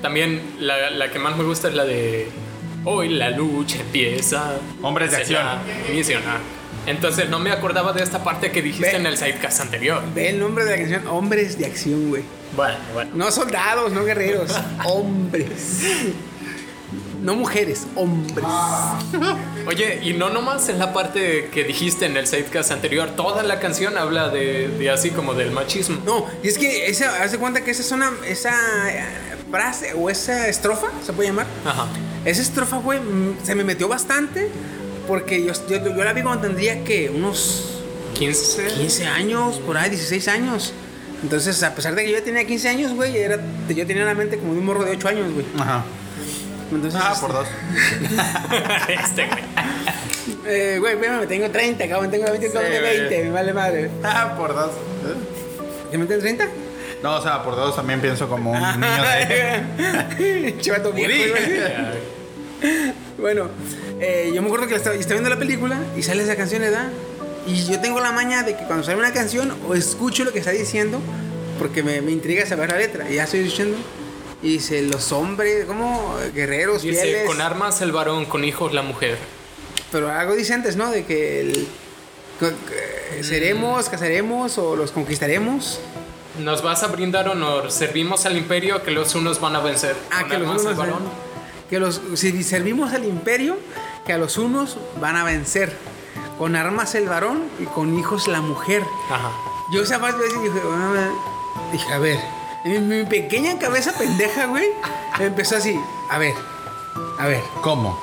[0.00, 2.28] También la, la que más me gusta es la de
[2.84, 4.54] Hoy la lucha empieza.
[4.80, 5.42] Hombres de acción.
[5.44, 5.58] ah.
[6.86, 8.96] Entonces no me acordaba de esta parte que dijiste Ve.
[8.96, 10.02] en el sidecast anterior.
[10.14, 12.22] Ve el nombre de la canción, Hombres de Acción, güey.
[12.54, 13.10] Bueno, bueno.
[13.14, 14.52] No soldados, no guerreros.
[14.84, 15.80] hombres.
[17.20, 18.46] No mujeres, hombres.
[19.66, 23.58] Oye, y no nomás en la parte que dijiste en el sidecast anterior, toda la
[23.58, 26.00] canción habla de, de así como del machismo.
[26.04, 28.52] No, y es que esa, haz de cuenta que esa es una, esa
[28.90, 29.04] eh,
[29.50, 31.46] frase o esa estrofa, se puede llamar.
[31.64, 31.88] Ajá.
[32.24, 34.48] Esa estrofa, güey, mm, se me metió bastante
[35.06, 37.80] porque yo, yo, yo la vi cuando tendría que unos
[38.14, 38.66] 15.
[38.66, 40.72] 15 años, por ahí, 16 años.
[41.22, 43.38] Entonces, a pesar de que yo ya tenía 15 años, güey, era,
[43.68, 45.46] yo tenía la mente como de un morro de 8 años, güey.
[45.58, 45.84] Ajá.
[46.72, 47.46] Entonces, Ah, este, por dos.
[48.88, 49.42] este, güey.
[50.48, 52.98] Eh, güey, me tengo 30, cabrón, tengo 20, Sí, de güey.
[53.00, 53.90] 20, me vale madre.
[54.02, 54.70] Ah, por dos.
[55.90, 56.46] ¿Que me tengo 30?
[57.02, 60.56] No, o sea, por dos también pienso como un niño de.
[60.60, 61.60] Chivato viejo, güey.
[63.18, 63.48] Bueno,
[64.00, 66.62] eh, yo me acuerdo que la estaba, estaba viendo la película y sale esa canción,
[66.62, 66.88] ¿verdad?
[67.46, 70.38] Y yo tengo la maña de que cuando sale una canción o escucho lo que
[70.40, 70.98] está diciendo,
[71.58, 73.08] porque me, me intriga saber la letra.
[73.10, 73.76] Y ya estoy diciendo.
[74.42, 77.26] Y dice, los hombres, como guerreros, Dice, fieles.
[77.26, 79.16] con armas el varón, con hijos la mujer.
[79.92, 80.90] Pero algo dice antes, ¿no?
[80.90, 81.66] De que el-
[82.38, 85.80] que seremos, casaremos o los conquistaremos.
[86.40, 89.96] Nos vas a brindar honor, servimos al imperio que los unos van a vencer.
[90.10, 91.02] Ah, que los unos el varón.
[91.70, 93.56] que los si servimos al imperio,
[94.06, 95.76] que a los unos van a vencer.
[96.38, 98.82] Con armas el varón y con hijos la mujer.
[99.10, 99.30] Ajá.
[99.72, 101.08] Yo esa parte dije, "Ah",
[101.72, 102.18] dije, a ver,
[102.64, 104.68] en mi pequeña cabeza pendeja, güey,
[105.18, 105.80] empezó así,
[106.10, 106.34] a ver,
[107.18, 107.42] a ver.
[107.62, 107.98] ¿Cómo?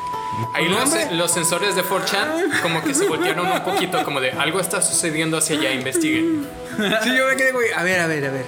[0.53, 0.67] Ahí
[1.11, 5.37] los sensores de 4chan como que se voltearon un poquito, como de algo está sucediendo
[5.37, 6.47] hacia allá, investiguen.
[7.03, 8.45] Sí, yo me quedé, güey, a ver, a ver, a ver.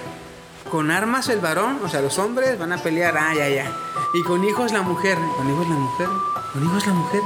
[0.70, 3.70] Con armas el varón, o sea, los hombres van a pelear, ah, ya, ya.
[4.14, 6.08] Y con hijos la mujer, con hijos la mujer,
[6.52, 7.20] con hijos la mujer.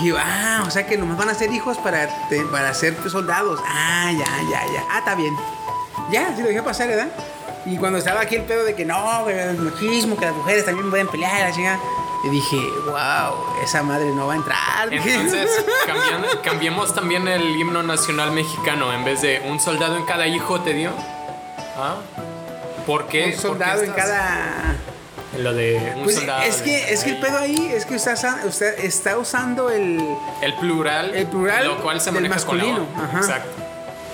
[0.00, 2.08] Y yo, ah, o sea que nomás van a ser hijos para,
[2.52, 3.60] para ser soldados.
[3.66, 4.84] Ah, ya, ya, ya.
[4.90, 5.36] Ah, está bien.
[6.10, 7.08] Ya, sí lo dejé pasar, ¿verdad?
[7.66, 10.88] Y cuando estaba aquí el pedo de que no, el machismo, que las mujeres también
[10.88, 11.78] pueden pelear, la chingada.
[12.24, 14.88] Y dije, wow, esa madre no va a entrar.
[14.92, 15.50] Entonces,
[16.42, 18.92] cambiemos también el himno nacional mexicano.
[18.92, 20.90] En vez de un soldado en cada hijo te dio.
[21.76, 21.96] ¿Ah?
[22.86, 23.24] ¿Por qué?
[23.24, 24.08] un ¿Por qué soldado en estás-
[25.36, 26.42] Lo de un Pues soldado.
[26.42, 30.02] es que, es que el pedo ahí es que usted, está usando el.
[30.40, 31.14] El plural.
[31.14, 32.66] El plural Lo cual se maneja con la O.
[32.68, 33.18] masculino.
[33.18, 33.50] Exacto.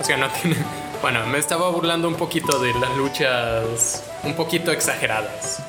[0.01, 0.57] O sea, no tiene.
[1.01, 5.61] Bueno, me estaba burlando un poquito de las luchas un poquito exageradas.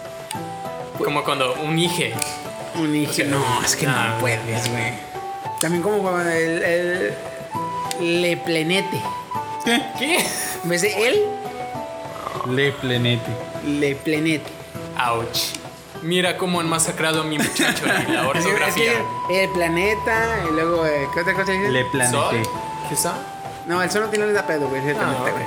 [0.97, 2.13] Como cuando un hije.
[2.75, 3.11] Un hijo.
[3.27, 4.93] no, es que no puedes, güey.
[5.61, 6.63] También como cuando el.
[6.63, 7.13] el
[8.19, 9.01] le plenete.
[9.99, 10.25] ¿Qué?
[10.63, 11.23] En vez de él,
[12.49, 13.31] Le Plenete.
[13.65, 14.51] le plenete.
[14.99, 15.55] Ouch.
[16.01, 18.91] Mira cómo han masacrado a mi muchacho y la ortografía.
[18.93, 20.85] es que el planeta y luego.
[20.85, 21.69] eh, ¿Qué otra cosa dice?
[21.71, 21.91] Le ¿Sol?
[21.91, 22.49] Planete.
[22.89, 23.13] ¿Quizá?
[23.67, 24.81] No, el sol no tiene da pedo, güey.
[24.81, 25.45] Es el Ah, planeta, güey.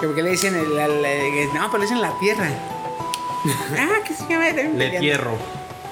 [0.00, 0.78] Que porque le dicen el.
[0.78, 2.48] el- el- no, pero le dicen la tierra.
[3.78, 4.50] ah, que se llama.
[4.50, 5.36] Le entierro.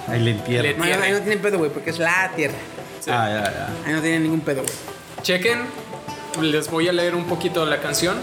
[0.08, 0.78] Ahí le entierro.
[0.78, 2.56] No, ahí no- ahí no tienen pedo, güey, porque es la tierra.
[3.00, 3.10] Sí.
[3.12, 3.68] Ah, ya, ya.
[3.86, 4.74] Ahí no tienen ningún pedo, güey.
[5.22, 5.66] Chequen,
[6.40, 8.16] les voy a leer un poquito la canción.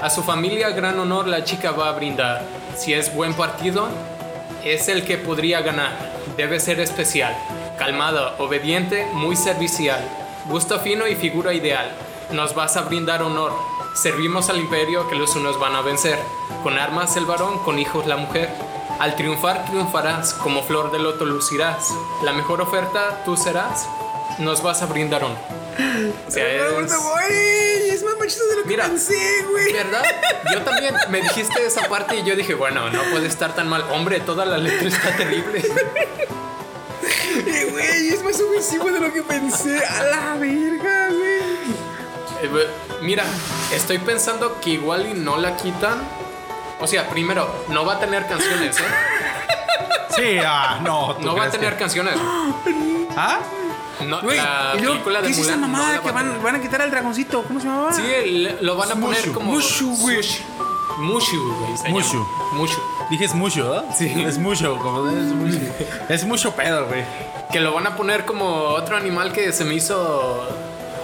[0.00, 2.42] A su familia, gran honor, la chica va a brindar.
[2.76, 3.88] Si es buen partido,
[4.64, 5.92] es el que podría ganar.
[6.36, 7.36] Debe ser especial,
[7.78, 10.00] calmada, obediente, muy servicial.
[10.46, 11.90] Gusto fino y figura ideal.
[12.30, 13.52] Nos vas a brindar honor.
[13.94, 16.18] Servimos al imperio que los unos van a vencer.
[16.62, 18.48] Con armas el varón, con hijos la mujer.
[19.00, 21.92] Al triunfar triunfarás, como flor de loto lucirás.
[22.22, 23.86] La mejor oferta tú serás.
[24.38, 25.36] Nos vas a brindar honor.
[26.26, 26.46] O sea,
[26.84, 26.90] es-
[28.38, 28.84] Güey, de lo que Mira.
[28.86, 29.72] pensé, güey.
[29.72, 30.04] ¿Verdad?
[30.52, 33.82] Yo también me dijiste esa parte y yo dije, bueno, no puede estar tan mal.
[33.90, 35.62] Hombre, toda la letra está terrible.
[37.46, 39.84] Eh, Güey, es más ofensivo de lo que pensé.
[39.84, 41.40] A la verga, güey.
[42.42, 43.24] Eh, bu- Mira,
[43.72, 45.98] estoy pensando que igual y no la quitan.
[46.80, 48.82] O sea, primero, no va a tener canciones, ¿eh?
[50.16, 51.16] Sí, ah, no.
[51.16, 52.14] ¿tú No va a tener que- canciones.
[53.16, 53.38] ¿Ah?
[54.04, 56.04] No, Güey, la y luego, película de ¿qué es esa Mulan no mamada la va
[56.04, 57.42] que van, van a quitar al dragoncito?
[57.42, 57.92] ¿Cómo se llamaba?
[57.92, 59.32] Sí, el- lo van a poner Mushu.
[59.32, 59.52] como.
[59.52, 60.18] Mushu, güey.
[60.98, 61.76] Mushu, güey.
[61.78, 62.12] se Mushu.
[62.18, 62.28] llama.
[62.52, 62.80] Mushu.
[63.10, 63.84] Dije es mucho, ¿verdad?
[63.96, 64.06] Sí.
[64.26, 65.58] Es mucho, como es mucho.
[66.08, 67.04] Es mucho pedo, güey.
[67.52, 70.46] Que lo van a poner como otro animal que se me hizo.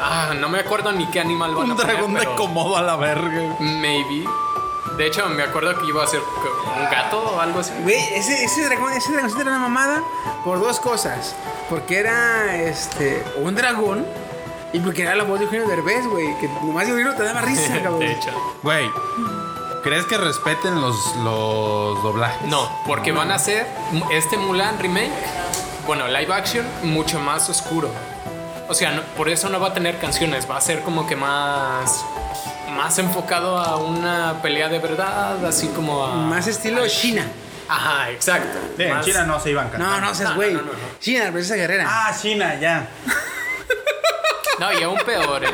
[0.00, 1.92] Ah, no me acuerdo ni qué animal van Un a poner.
[1.94, 3.56] dragón de pero- comodo a la verga.
[3.60, 4.24] Maybe.
[4.96, 7.72] De hecho, me acuerdo que iba a ser un gato o algo así.
[7.82, 10.02] Güey, ese, ese, dragón, ese dragoncito era una mamada
[10.44, 11.34] por dos cosas.
[11.68, 14.06] Porque era este un dragón
[14.72, 16.36] y porque era la voz de Eugenio Derbez, güey.
[16.38, 17.98] Que nomás oírlo te daba risa, cabrón.
[18.00, 18.30] De hecho.
[18.62, 18.88] Güey,
[19.82, 22.48] ¿crees que respeten los, los doblajes?
[22.48, 23.66] No, porque van a hacer
[24.10, 25.12] este Mulan remake,
[25.86, 27.90] bueno, live action, mucho más oscuro.
[28.68, 31.16] O sea, no- por eso no va a tener canciones, va a ser como que
[31.16, 32.04] más.
[32.76, 36.14] Más enfocado a una pelea de verdad, así como a.
[36.14, 37.26] Más estilo China.
[37.68, 38.58] Ajá, exacto.
[38.76, 40.00] Sí, en Más- China no se iban cantando.
[40.00, 40.52] No, no seas No, güey.
[40.54, 40.78] no, no, no.
[41.00, 41.84] China, la princesa guerrera.
[41.88, 42.86] Ah, China, ya.
[44.58, 45.48] No, y aún peor, ¿eh?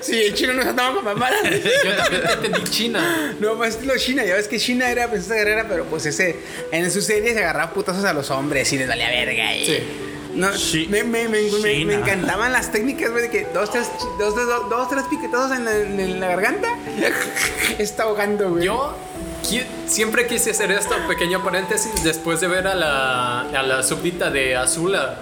[0.00, 1.42] Sí, el chino no se andaba con mamadas.
[1.84, 3.34] Yo también te entendí China.
[3.38, 4.24] No, más estilo China.
[4.24, 6.40] Ya ves que China era princesa guerrera, pero pues ese.
[6.72, 9.54] En su serie se agarraba putazos a los hombres y les valía verga.
[9.54, 9.82] Y, Sí.
[10.34, 11.40] No, Chi- me, me, me,
[11.84, 15.56] me- encantaban las técnicas, güey, de que dos, tres, dos, dos, dos, dos, tres piquetazos
[15.56, 16.68] en la, en la garganta.
[17.78, 18.64] Está ahogando, güey.
[18.64, 18.94] Yo
[19.42, 24.30] qui- siempre quise hacer esto, pequeño paréntesis, después de ver a la, a la súbdita
[24.30, 25.16] de Azula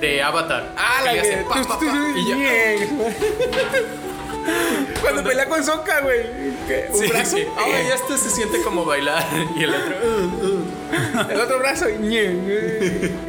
[0.00, 0.72] de Avatar.
[0.76, 1.28] Ah, la le que.
[1.34, 1.86] hace pa, pa, pa,
[2.16, 2.36] y yo-.
[5.00, 6.22] Cuando pelea con Soca, güey.
[6.66, 6.88] ¿qué?
[6.92, 7.36] Un Sí, brazo.
[7.36, 7.46] sí.
[7.56, 9.26] Ah, y este se siente como bailar.
[9.56, 9.94] Y el otro.
[10.04, 11.30] uh, uh.
[11.30, 11.86] El otro brazo.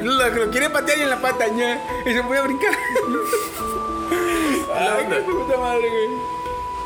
[0.01, 1.79] Lo, lo quiere patear y en la pata, ñe.
[2.05, 2.73] Y se puede brincar.
[4.73, 6.09] Ay, qué puta madre, güey.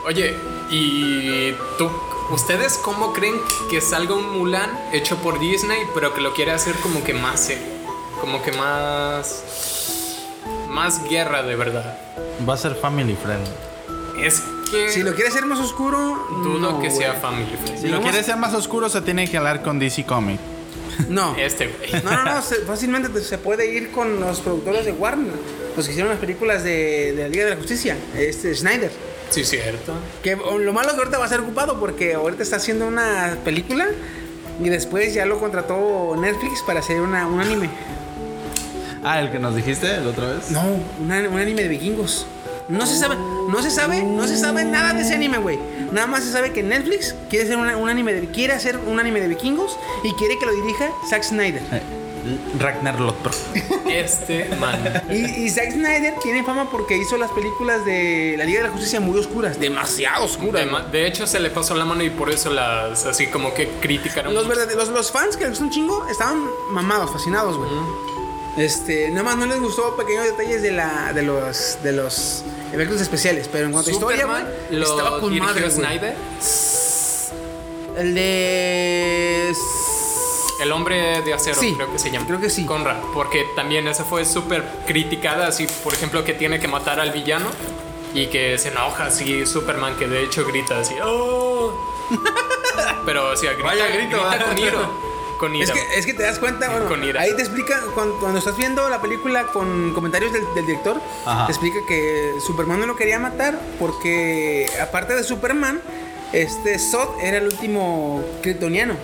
[0.06, 0.36] Oye,
[0.70, 1.90] ¿y tú?
[2.32, 3.36] ¿Ustedes cómo creen
[3.72, 7.40] que salga un Mulan hecho por Disney, pero que lo quiere hacer como que más
[7.48, 7.64] serio?
[8.22, 9.44] Como que más.
[10.70, 11.98] Más guerra de verdad.
[12.48, 13.52] Va a ser family friendly.
[14.24, 14.42] Es
[14.72, 14.90] que.
[14.92, 17.00] Si lo quiere hacer más oscuro, dudo no, que güey.
[17.00, 17.78] sea family friendly.
[17.82, 20.42] Si lo quiere ser más oscuro, se tiene que hablar con DC Comics.
[21.08, 21.36] No.
[21.38, 22.04] Este, güey.
[22.04, 25.34] No, no, no, se- fácilmente te- se puede ir con los productores de Warner,
[25.76, 28.92] los que hicieron las películas de, de la Liga de la Justicia, este Snyder.
[29.30, 29.94] Sí, cierto.
[30.24, 33.38] Que lo malo es que ahorita va a ser ocupado porque ahorita está haciendo una
[33.46, 33.88] película
[34.62, 37.70] y después ya lo contrató Netflix para hacer una, un anime.
[39.04, 40.52] Ah, el que nos dijiste la otra vez.
[40.52, 40.62] No,
[41.00, 42.26] una- un anime de vikingos.
[42.70, 43.16] No se sabe,
[43.50, 45.60] no se sabe, no se sabe nada de ese anime, güey.
[45.92, 49.00] Nada más se sabe que Netflix quiere hacer una- un anime de, quiere hacer un
[49.00, 51.62] anime de vikingos y quiere que lo dirija Zack Snyder.
[51.72, 51.82] Eh,
[52.60, 53.34] Ragnar Lothbrok.
[53.90, 54.78] Este man.
[55.10, 58.72] Y, y Zack Snyder tiene fama porque hizo las películas de la Liga de la
[58.72, 60.68] Justicia muy oscuras, demasiado oscuras.
[60.92, 64.32] De, hecho, se le pasó la mano y por eso las así como que criticaron.
[64.36, 64.46] Los,
[64.90, 67.70] los fans que les gustó un chingo estaban mamados, fascinados, güey.
[68.58, 72.44] Este, nada más no les gustó pequeños detalles de la de los de los
[72.74, 75.72] efectos especiales, pero en cuanto a historia, güey, Superman estaba con madre.
[75.72, 76.16] Snyder.
[77.98, 79.54] El de
[80.62, 82.26] El hombre de acero, Sí, creo que se llama.
[82.28, 82.66] creo que sí.
[82.66, 87.12] Conrad, porque también esa fue súper criticada, así, por ejemplo, que tiene que matar al
[87.12, 87.48] villano
[88.14, 91.74] y que se enoja así Superman, que de hecho grita así, ¡Oh!
[93.06, 95.09] Pero, o sea, grita, Vaya grito, grita con iro.
[95.40, 95.66] Con ira.
[95.66, 97.22] Es que, es que te das cuenta, bueno, Con ira.
[97.22, 101.46] ahí te explica, cuando, cuando estás viendo la película con comentarios del, del director, Ajá.
[101.48, 105.82] te explica que Superman no lo quería matar porque, aparte de Superman,
[106.34, 108.96] este Zod era el último kryptoniano.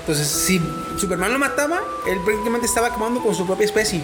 [0.00, 0.60] Entonces, si
[0.98, 4.02] Superman lo mataba, él prácticamente estaba acabando con su propia especie.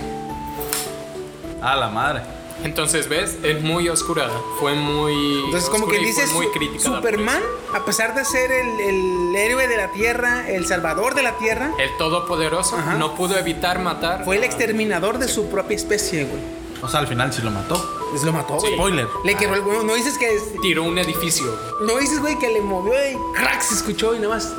[1.61, 2.23] Ah, la madre.
[2.65, 3.37] Entonces, ¿ves?
[3.43, 4.29] Es muy oscura.
[4.59, 5.45] Fue muy.
[5.47, 6.47] Entonces, como que dices, muy
[6.79, 7.43] su- Superman,
[7.75, 11.73] a pesar de ser el, el héroe de la Tierra, el salvador de la Tierra.
[11.79, 12.95] El Todopoderoso Ajá.
[12.95, 14.25] no pudo evitar matar.
[14.25, 16.61] fue el exterminador de su propia especie, güey.
[16.83, 17.77] O sea, al final sí lo mató.
[18.11, 18.75] Pues lo mató, güey.
[18.75, 19.07] Spoiler.
[19.25, 19.83] Le quebró el huevo.
[19.83, 21.47] No dices que es- Tiró un edificio.
[21.83, 24.53] No dices, güey, que le movió y crack se escuchó y nada más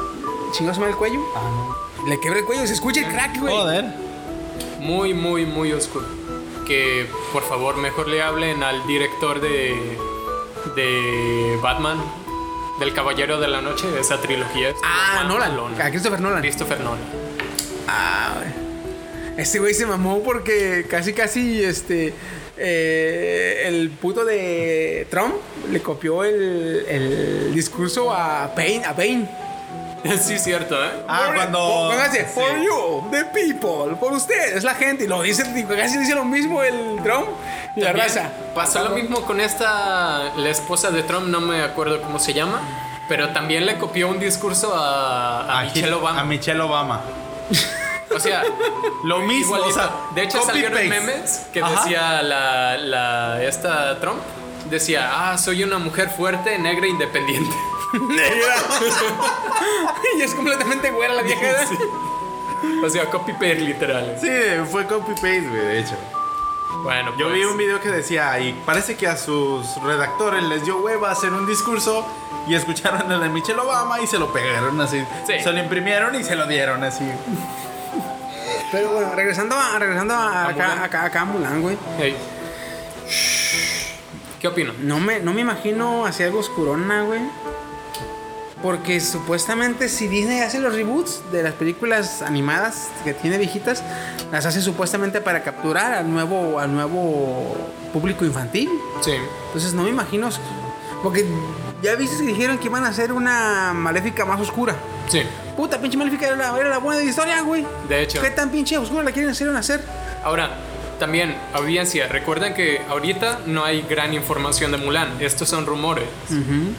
[0.54, 1.20] chingó su madre el cuello.
[2.08, 3.54] Le quebra el cuello y se escucha el crack, güey.
[3.56, 3.86] Joder.
[4.80, 6.06] Muy, muy, muy oscuro.
[6.72, 9.76] Que por favor mejor le hablen al director de.
[10.74, 12.02] de Batman.
[12.80, 14.74] Del Caballero de la Noche, esa trilogía.
[14.84, 15.52] Ah, Nolan.
[15.54, 15.86] mamalona.
[15.86, 16.40] A Christopher Nolan.
[16.42, 17.02] Christopher Nolan.
[17.90, 18.42] Ah.
[19.38, 22.14] Este güey se mamó porque casi, casi, este.
[22.58, 25.36] eh, el puto de Trump
[25.70, 28.86] le copió el, el discurso a Payne.
[28.86, 29.30] A Payne.
[30.22, 30.90] sí, cierto, ¿eh?
[31.08, 31.60] Ah, cuando.
[31.92, 32.32] for- hace, sí.
[32.34, 35.04] For you, the people, por ustedes, la gente.
[35.04, 37.28] Y lo dice, casi dice lo mismo el Trump
[37.76, 38.30] y la raza.
[38.56, 42.62] Pasó lo mismo con esta, la esposa de Trump, no me acuerdo cómo se llama,
[43.08, 46.20] pero también le copió un discurso a, a A Michelle Obama.
[46.22, 47.02] A Michelle Obama.
[48.16, 48.44] O sea,
[49.06, 50.90] Lo mismo, o sea, de hecho salieron paste.
[50.90, 51.84] memes que Ajá.
[51.84, 54.20] decía la, la esta Trump
[54.70, 56.90] decía, "Ah, soy una mujer fuerte, negra, e
[57.94, 58.46] independiente."
[60.18, 61.68] y es completamente güera la vieja.
[62.84, 64.18] O sea, copy paste literal.
[64.20, 64.30] Sí,
[64.70, 65.96] fue copy paste, güey, de hecho.
[66.84, 70.64] Bueno, Yo pues, vi un video que decía, y parece que a sus redactores les
[70.64, 72.06] dio hueva hacer un discurso
[72.48, 75.04] y escucharon el de Michelle Obama y se lo pegaron así.
[75.28, 75.34] Sí.
[75.44, 77.04] Se lo imprimieron y se lo dieron así.
[78.72, 80.84] Pero bueno, regresando a, regresando a, A acá, Mulan.
[80.84, 81.78] acá, acá a Mulan, güey.
[82.00, 82.18] hey.
[84.40, 84.74] ¿Qué opino?
[84.80, 87.22] No me, no me imagino hacia algo oscurona, güey.
[88.62, 93.84] Porque supuestamente si Disney hace los reboots de las películas animadas que tiene viejitas,
[94.32, 97.58] las hace supuestamente para capturar al nuevo, al nuevo
[97.92, 98.70] público infantil.
[99.02, 99.14] Sí.
[99.48, 100.30] Entonces no me imagino.
[101.02, 101.26] Porque
[101.82, 104.76] ya viste que dijeron que iban a hacer una maléfica más oscura.
[105.08, 105.24] Sí.
[105.58, 107.66] Puta, pinche maléfica era la, era la buena de la historia, güey.
[107.90, 108.22] De hecho.
[108.22, 109.84] ¿Qué tan pinche oscura la quieren hacer hacer?
[110.24, 110.56] Ahora,
[111.02, 115.18] también, audiencia, recuerden que ahorita no hay gran información de Mulan.
[115.20, 116.06] Estos son rumores.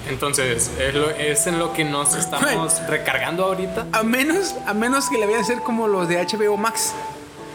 [0.08, 3.86] Entonces, es, lo- es en lo que nos estamos recargando ahorita.
[3.92, 6.92] A menos, a menos que la vayan a hacer como los de HBO Max.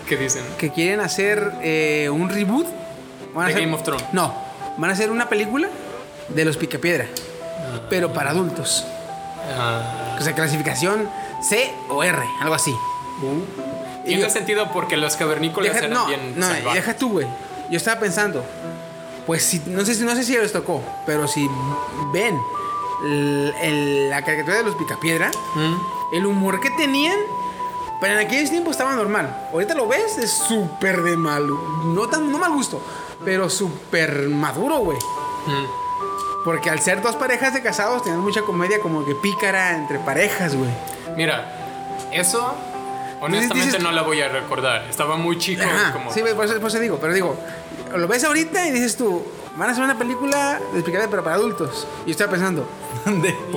[0.09, 0.43] ¿Qué dicen?
[0.57, 2.67] que quieren hacer eh, un reboot.
[3.33, 4.05] Van a De hacer- Game of Thrones.
[4.11, 4.33] No,
[4.77, 5.69] van a hacer una película
[6.27, 7.07] de los Picapiedra,
[7.89, 8.85] pero para adultos.
[9.57, 11.09] Ah, O sea, clasificación
[11.41, 12.73] C o R, algo así.
[14.07, 16.73] Tiene yo- sentido porque los cavernícolas Deja- eran no, bien no, salvajes.
[16.85, 17.27] deja tú, güey.
[17.69, 18.43] Yo estaba pensando,
[19.25, 21.49] Pues si, no sé si no sé si les tocó, pero si
[22.13, 22.39] ven
[23.03, 25.29] el- el- la caricatura de los Picapiedra,
[26.13, 27.17] el humor que tenían,
[27.99, 29.49] pero en aquellos tiempos estaba normal.
[29.51, 32.81] Ahorita lo ves, es súper de mal, no tan no mal gusto,
[33.25, 34.97] pero súper maduro, güey.
[36.45, 40.55] Porque al ser dos parejas de casados tenían mucha comedia como que pícara entre parejas,
[40.55, 40.69] güey.
[41.17, 41.51] Mira,
[42.13, 42.53] eso
[43.21, 44.85] honestamente dices- no la voy a recordar.
[44.89, 45.63] Estaba muy chico.
[45.63, 47.35] Ajá, como sí, por eso, por eso digo, pero digo,
[47.95, 49.23] lo ves ahorita y dices tú,
[49.55, 51.87] van a hacer una película de Picapiedra pero para adultos.
[52.05, 52.67] Y estaba pensando,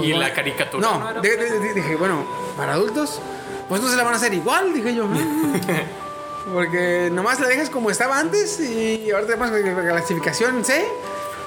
[0.03, 0.89] y la caricatura.
[1.15, 2.25] No, de- de- de- dije, bueno,
[2.57, 3.21] para adultos,
[3.69, 5.07] pues no se la van a hacer igual, dije yo.
[6.53, 10.85] Porque nomás la dejas como estaba antes y ahora te pones la clasificación C.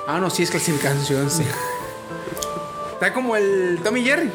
[0.07, 1.45] Ah, no, sí es clasificación C.
[2.93, 4.31] Está como el Tommy Jerry.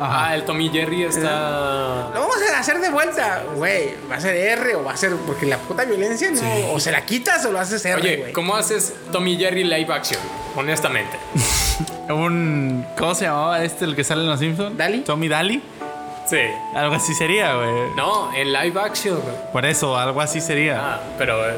[0.00, 2.10] Ah, el Tommy Jerry está.
[2.14, 2.25] Lo
[2.56, 3.94] a hacer de vuelta, güey.
[4.10, 5.14] Va a ser R o va a ser.
[5.26, 6.72] Porque la puta violencia no.
[6.72, 8.32] O se la quitas o lo haces R, Oye.
[8.32, 10.20] ¿cómo haces Tommy Jerry live action?
[10.56, 11.16] Honestamente.
[12.08, 12.86] Un.
[12.98, 14.76] ¿Cómo se llamaba este, el que sale en Los Simpsons?
[14.76, 15.00] ¿Dali?
[15.00, 15.62] Tommy Daly.
[16.28, 16.38] Sí.
[16.74, 17.94] Algo así sería, güey.
[17.96, 19.20] No, en live action.
[19.52, 20.94] Por eso, algo así sería.
[20.94, 21.48] Ah, pero.
[21.48, 21.54] eh,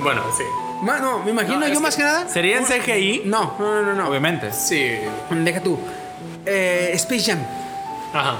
[0.00, 0.44] bueno, sí.
[0.82, 2.28] Ma- no, me imagino No, yo que- más que nada.
[2.28, 3.22] ¿Sería en CGI?
[3.24, 4.08] No, no, no, no.
[4.08, 4.52] Obviamente.
[4.52, 4.92] Sí.
[5.30, 5.78] Deja tú.
[6.46, 7.38] Eh, Space Jam.
[8.12, 8.36] Ajá.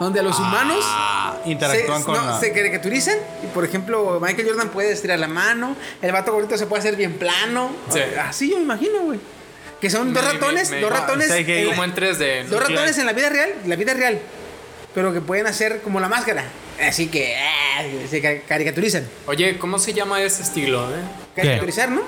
[0.00, 0.84] Donde a los humanos.
[0.86, 3.16] Ah, interactúan se, con no, la- se caricaturizan.
[3.42, 5.76] Y por ejemplo, Michael Jordan puede estirar la mano.
[6.00, 7.70] El vato gordito se puede hacer bien plano.
[7.90, 8.00] Sí.
[8.20, 9.18] Así yo me imagino, güey.
[9.80, 11.30] Que son dos ratones, dos ratones.
[11.30, 12.44] Ah, está que- en la- Como en 3D.
[12.48, 14.18] dos ratones en la vida real, la vida real.
[14.94, 16.44] Pero que pueden hacer como la máscara.
[16.80, 19.04] Así que ah, se ca- caricaturizan.
[19.26, 20.82] Oye, ¿cómo se llama ese estilo?
[20.90, 20.94] Eh?
[21.36, 22.02] Caricaturizar, ¿no?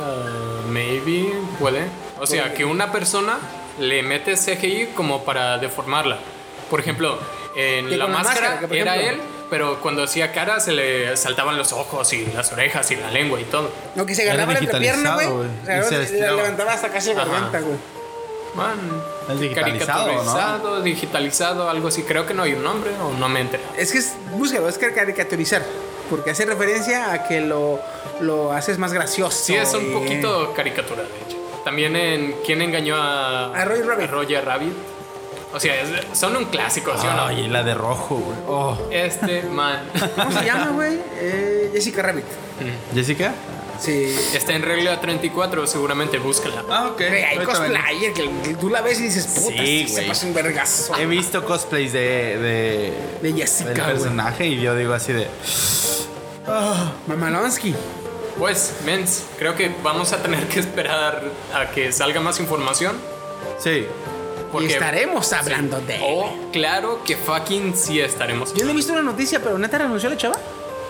[0.00, 1.82] Ah, maybe puede.
[2.18, 3.38] O sea, que una persona
[3.78, 6.18] le mete CGI como para deformarla.
[6.70, 7.18] Por ejemplo,
[7.56, 12.12] en la máscara, era ejemplo- él, pero cuando hacía cara se le saltaban los ojos
[12.12, 13.70] y las orejas y la lengua y todo.
[13.96, 15.26] No, que se Era agarraba la entrepierna, güey.
[15.26, 17.76] digitalizado, güey, Se la levantaba hasta casi la garganta, güey.
[18.54, 18.78] Man,
[19.32, 20.12] Es digitalizado, ¿no?
[20.14, 22.02] caricaturizado, digitalizado, algo así.
[22.02, 23.62] Creo que no hay un nombre o no me enteré.
[23.76, 25.62] Es que es, búscalo, es que caricaturizar.
[26.08, 27.80] Porque hace referencia a que lo,
[28.20, 29.36] lo haces más gracioso.
[29.44, 31.36] Sí, es un y- poquito caricatura, de hecho.
[31.64, 34.10] También en ¿Quién engañó a, A Roger Rabbit.
[34.10, 34.72] Roger Rabbit?
[35.52, 37.26] O sea, es- son un clásico, ¿sí o no?
[37.26, 38.38] Ay, la de rojo, güey.
[38.48, 38.78] Oh.
[38.90, 39.82] Este man
[40.16, 40.98] ¿Cómo se llama, güey?
[41.18, 42.24] Eh, Jessica Rabbit.
[42.94, 43.32] ¿Jessica?
[43.80, 44.14] Sí.
[44.34, 46.62] está en regla 34, seguramente búscala.
[46.68, 46.98] Ah, ok.
[46.98, 50.08] Güey, hay cosplayer que, que tú la ves y dices, puta, Sí, se güey.
[50.08, 50.94] pasa un vergazo.
[50.98, 52.00] He visto cosplays de.
[52.38, 52.92] de
[53.22, 53.92] De Jessica, del güey.
[53.94, 55.26] personaje y yo digo así de.
[57.06, 57.74] Mamalonsky.
[58.38, 61.22] Pues, mens, creo que vamos a tener que esperar
[61.54, 62.96] a que salga más información.
[63.58, 63.86] Sí.
[64.50, 66.02] Y Porque, estaremos hablando de él.
[66.04, 68.52] Oh, claro que fucking sí estaremos.
[68.54, 70.36] Yo no he visto una noticia, pero neta renunció la chava.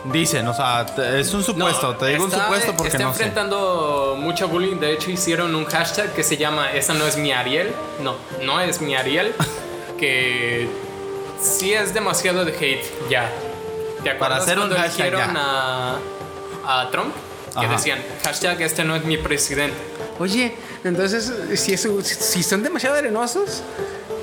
[0.04, 0.86] Dicen, o sea,
[1.18, 1.88] es un supuesto.
[1.92, 3.16] No, te digo un está- supuesto porque está no sé.
[3.24, 4.76] enfrentando mucho bullying.
[4.76, 7.70] De hecho, hicieron un hashtag que se llama Esa no es mi Ariel.
[8.02, 9.34] No, no es mi Ariel.
[9.98, 10.66] que
[11.38, 13.30] sí es demasiado de hate ya.
[14.02, 15.98] ¿Te Para acuerdas hacer un cuando hashtag eligieron ya.
[16.64, 17.14] a, a Trump?
[17.52, 17.76] Que Ajá.
[17.76, 19.76] decían hashtag este no es mi presidente.
[20.20, 20.54] Oye,
[20.84, 23.62] entonces, si, es, si son demasiado arenosos,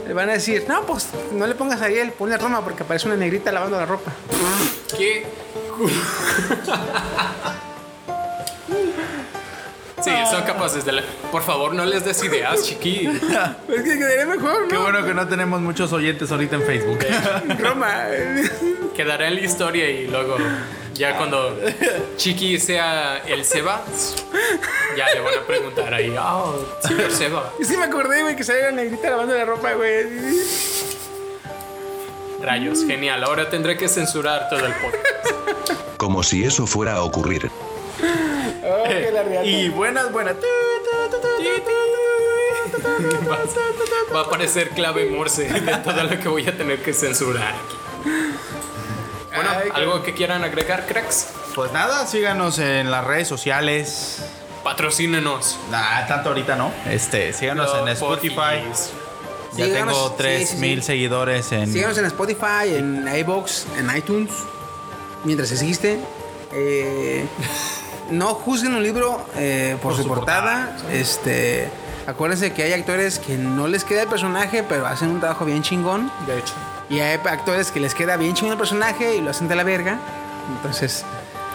[0.08, 3.08] le van a decir, no, pues no le pongas a Ariel, ponle Roma porque aparece
[3.08, 4.12] una negrita lavando la ropa.
[4.96, 5.26] ¿Qué?
[10.04, 11.02] Sí, son capaces de la...
[11.32, 13.08] Por favor, no les des ideas, chiqui.
[13.68, 14.84] Es que quedaría mejor, Qué ¿no?
[14.84, 17.00] bueno que no tenemos muchos oyentes ahorita en Facebook.
[17.60, 18.04] Roma.
[18.96, 20.38] Quedará en la historia y luego,
[20.98, 21.56] ya cuando
[22.18, 23.84] Chiqui sea el Seba,
[24.98, 28.44] ya le van a preguntar ahí, oh, señor Seba, Yo sí me acordé, güey, que
[28.44, 30.06] salía la negrita lavando la ropa, güey.
[32.42, 33.24] rayos, genial.
[33.24, 35.98] Ahora tendré que censurar todo el podcast.
[35.98, 37.50] Como si eso fuera a ocurrir.
[38.64, 40.36] Oh, qué la y buenas, buenas.
[43.28, 47.54] Va, va a aparecer clave morse de todo lo que voy a tener que censurar
[47.56, 47.76] aquí.
[49.38, 51.28] Bueno, Ay, ¿algo que quieran agregar, cracks?
[51.56, 54.24] Pues nada, síganos en las redes sociales.
[54.64, 55.58] Patrocínenos.
[55.72, 56.72] Nah, tanto ahorita no.
[56.90, 58.64] Este, síganos en Spotify.
[59.56, 60.82] Ya Síganos, tengo sí, 3000 sí, sí.
[60.82, 61.72] seguidores en.
[61.72, 64.32] Síganos en Spotify, en iBox, en iTunes,
[65.24, 66.00] mientras existe.
[66.54, 67.26] Eh,
[68.12, 70.78] no juzguen un libro eh, por, su, portada.
[70.92, 71.70] Este,
[72.06, 75.62] acuérdense que hay actores que no les queda el personaje, pero hacen un trabajo bien
[75.62, 76.12] chingón.
[76.26, 76.54] De hecho.
[76.90, 79.64] Y hay actores que les queda bien chingón el personaje y lo hacen de la
[79.64, 80.00] verga.
[80.56, 81.04] Entonces.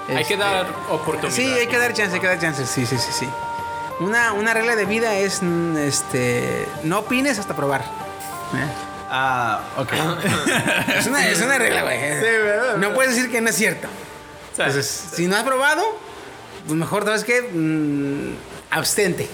[0.09, 1.35] Hay que este, dar oportunidad.
[1.35, 2.66] Sí, hay que dar chance, hay que dar chance.
[2.66, 3.28] Sí, sí, sí, sí.
[4.01, 7.80] Una, una regla de vida es mm, este no opines hasta probar.
[7.83, 8.66] ¿eh?
[9.11, 9.93] Ah, ok.
[10.99, 11.99] Es una, es una regla, güey.
[12.01, 12.76] ¿verdad?
[12.78, 13.89] No puedes decir que no es cierto.
[14.57, 15.83] Entonces, si no has probado,
[16.66, 17.43] Pues mejor, ¿sabes qué?
[17.43, 18.35] Mm,
[18.70, 19.28] abstente.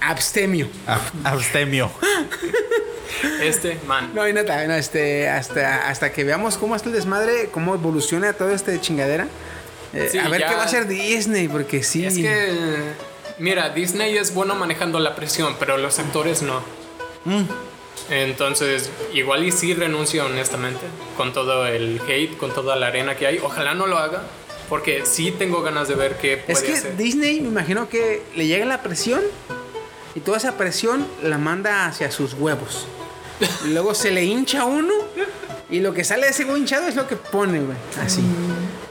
[0.00, 0.68] Abstemio.
[0.86, 1.90] Ab- Abstemio.
[3.42, 4.10] Este, man.
[4.14, 8.32] No, y neta, no, este, hasta, hasta que veamos cómo está el desmadre, cómo evoluciona
[8.32, 9.26] todo este chingadera.
[9.92, 12.04] Eh, Sí, a ver ya- qué va a hacer Disney, porque sí.
[12.04, 12.52] Es que,
[13.38, 16.62] mira, Disney es bueno manejando la presión, pero los actores no.
[17.24, 17.44] Mm.
[18.10, 20.80] Entonces, igual y sí renuncia honestamente
[21.16, 23.38] con todo el hate, con toda la arena que hay.
[23.42, 24.22] Ojalá no lo haga,
[24.68, 26.96] porque sí tengo ganas de ver qué puede Es que hacer.
[26.96, 29.22] Disney, me imagino que le llega la presión
[30.14, 32.86] y toda esa presión la manda hacia sus huevos.
[33.66, 34.92] Luego se le hincha uno
[35.70, 37.76] y lo que sale de ese güey hinchado es lo que pone, güey.
[38.00, 38.22] Así.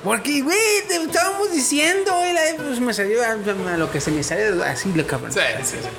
[0.03, 0.57] Porque, güey,
[0.87, 2.11] te estábamos diciendo,
[2.57, 3.31] pues me salió a,
[3.73, 5.31] a lo que se me sale así, lo cabrón.
[5.31, 5.89] Sí, sí, sí.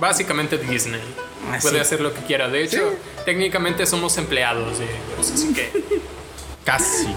[0.00, 1.00] Básicamente Disney.
[1.48, 1.80] Ah, Puede sí.
[1.80, 2.48] hacer lo que quiera.
[2.48, 2.92] De hecho,
[3.24, 5.70] técnicamente somos empleados de ellos, así que...
[6.64, 7.08] Casi.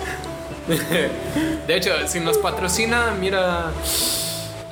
[1.68, 3.72] De hecho, si nos patrocina, mira...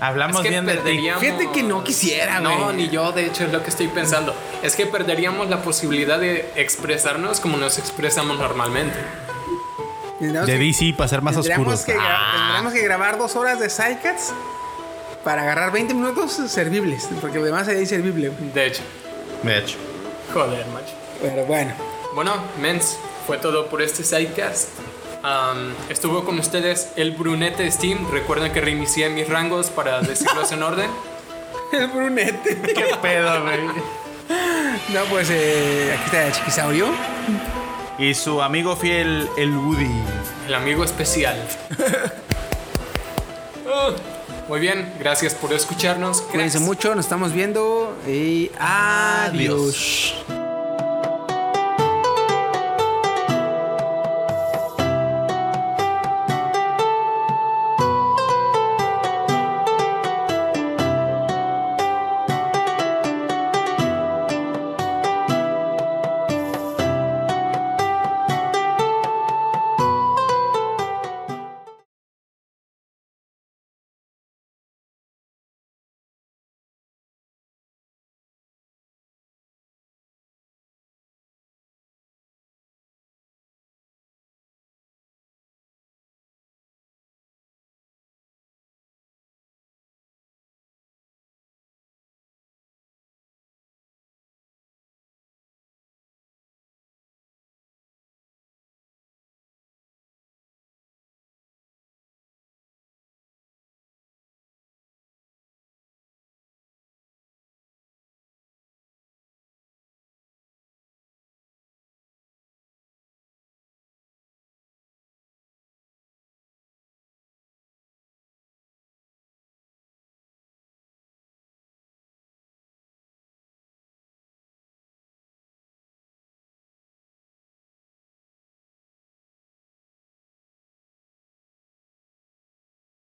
[0.03, 0.77] Hablamos es que bien de ti.
[0.79, 1.21] perderíamos...
[1.23, 2.75] Fíjate que no quisiera, No, güey.
[2.75, 4.35] ni yo, de hecho, es lo que estoy pensando.
[4.61, 8.97] Es que perderíamos la posibilidad de expresarnos como nos expresamos normalmente.
[10.19, 11.81] De DC para ser más oscuros.
[11.81, 14.33] Que, tendríamos que grabar dos horas de Sidecats
[15.23, 18.31] para agarrar 20 minutos servibles, porque lo demás sería inservible.
[18.53, 18.83] De hecho,
[19.41, 19.77] De hecho.
[20.33, 20.93] joder, macho.
[21.21, 21.73] Pero bueno.
[22.13, 24.69] Bueno, mens, fue todo por este sidecast.
[25.89, 28.11] Estuvo con ustedes el brunete Steam.
[28.11, 30.89] Recuerden que reinicié mis rangos para decirlos en orden.
[31.71, 32.61] El brunete.
[32.61, 33.59] ¿Qué pedo, güey?
[34.93, 36.87] No, pues eh, aquí está el chiquisaurio.
[37.97, 39.89] Y su amigo fiel, el Woody.
[40.47, 41.35] El amigo especial.
[44.47, 46.21] Muy bien, gracias por escucharnos.
[46.21, 50.13] Cuídense mucho, nos estamos viendo y adiós.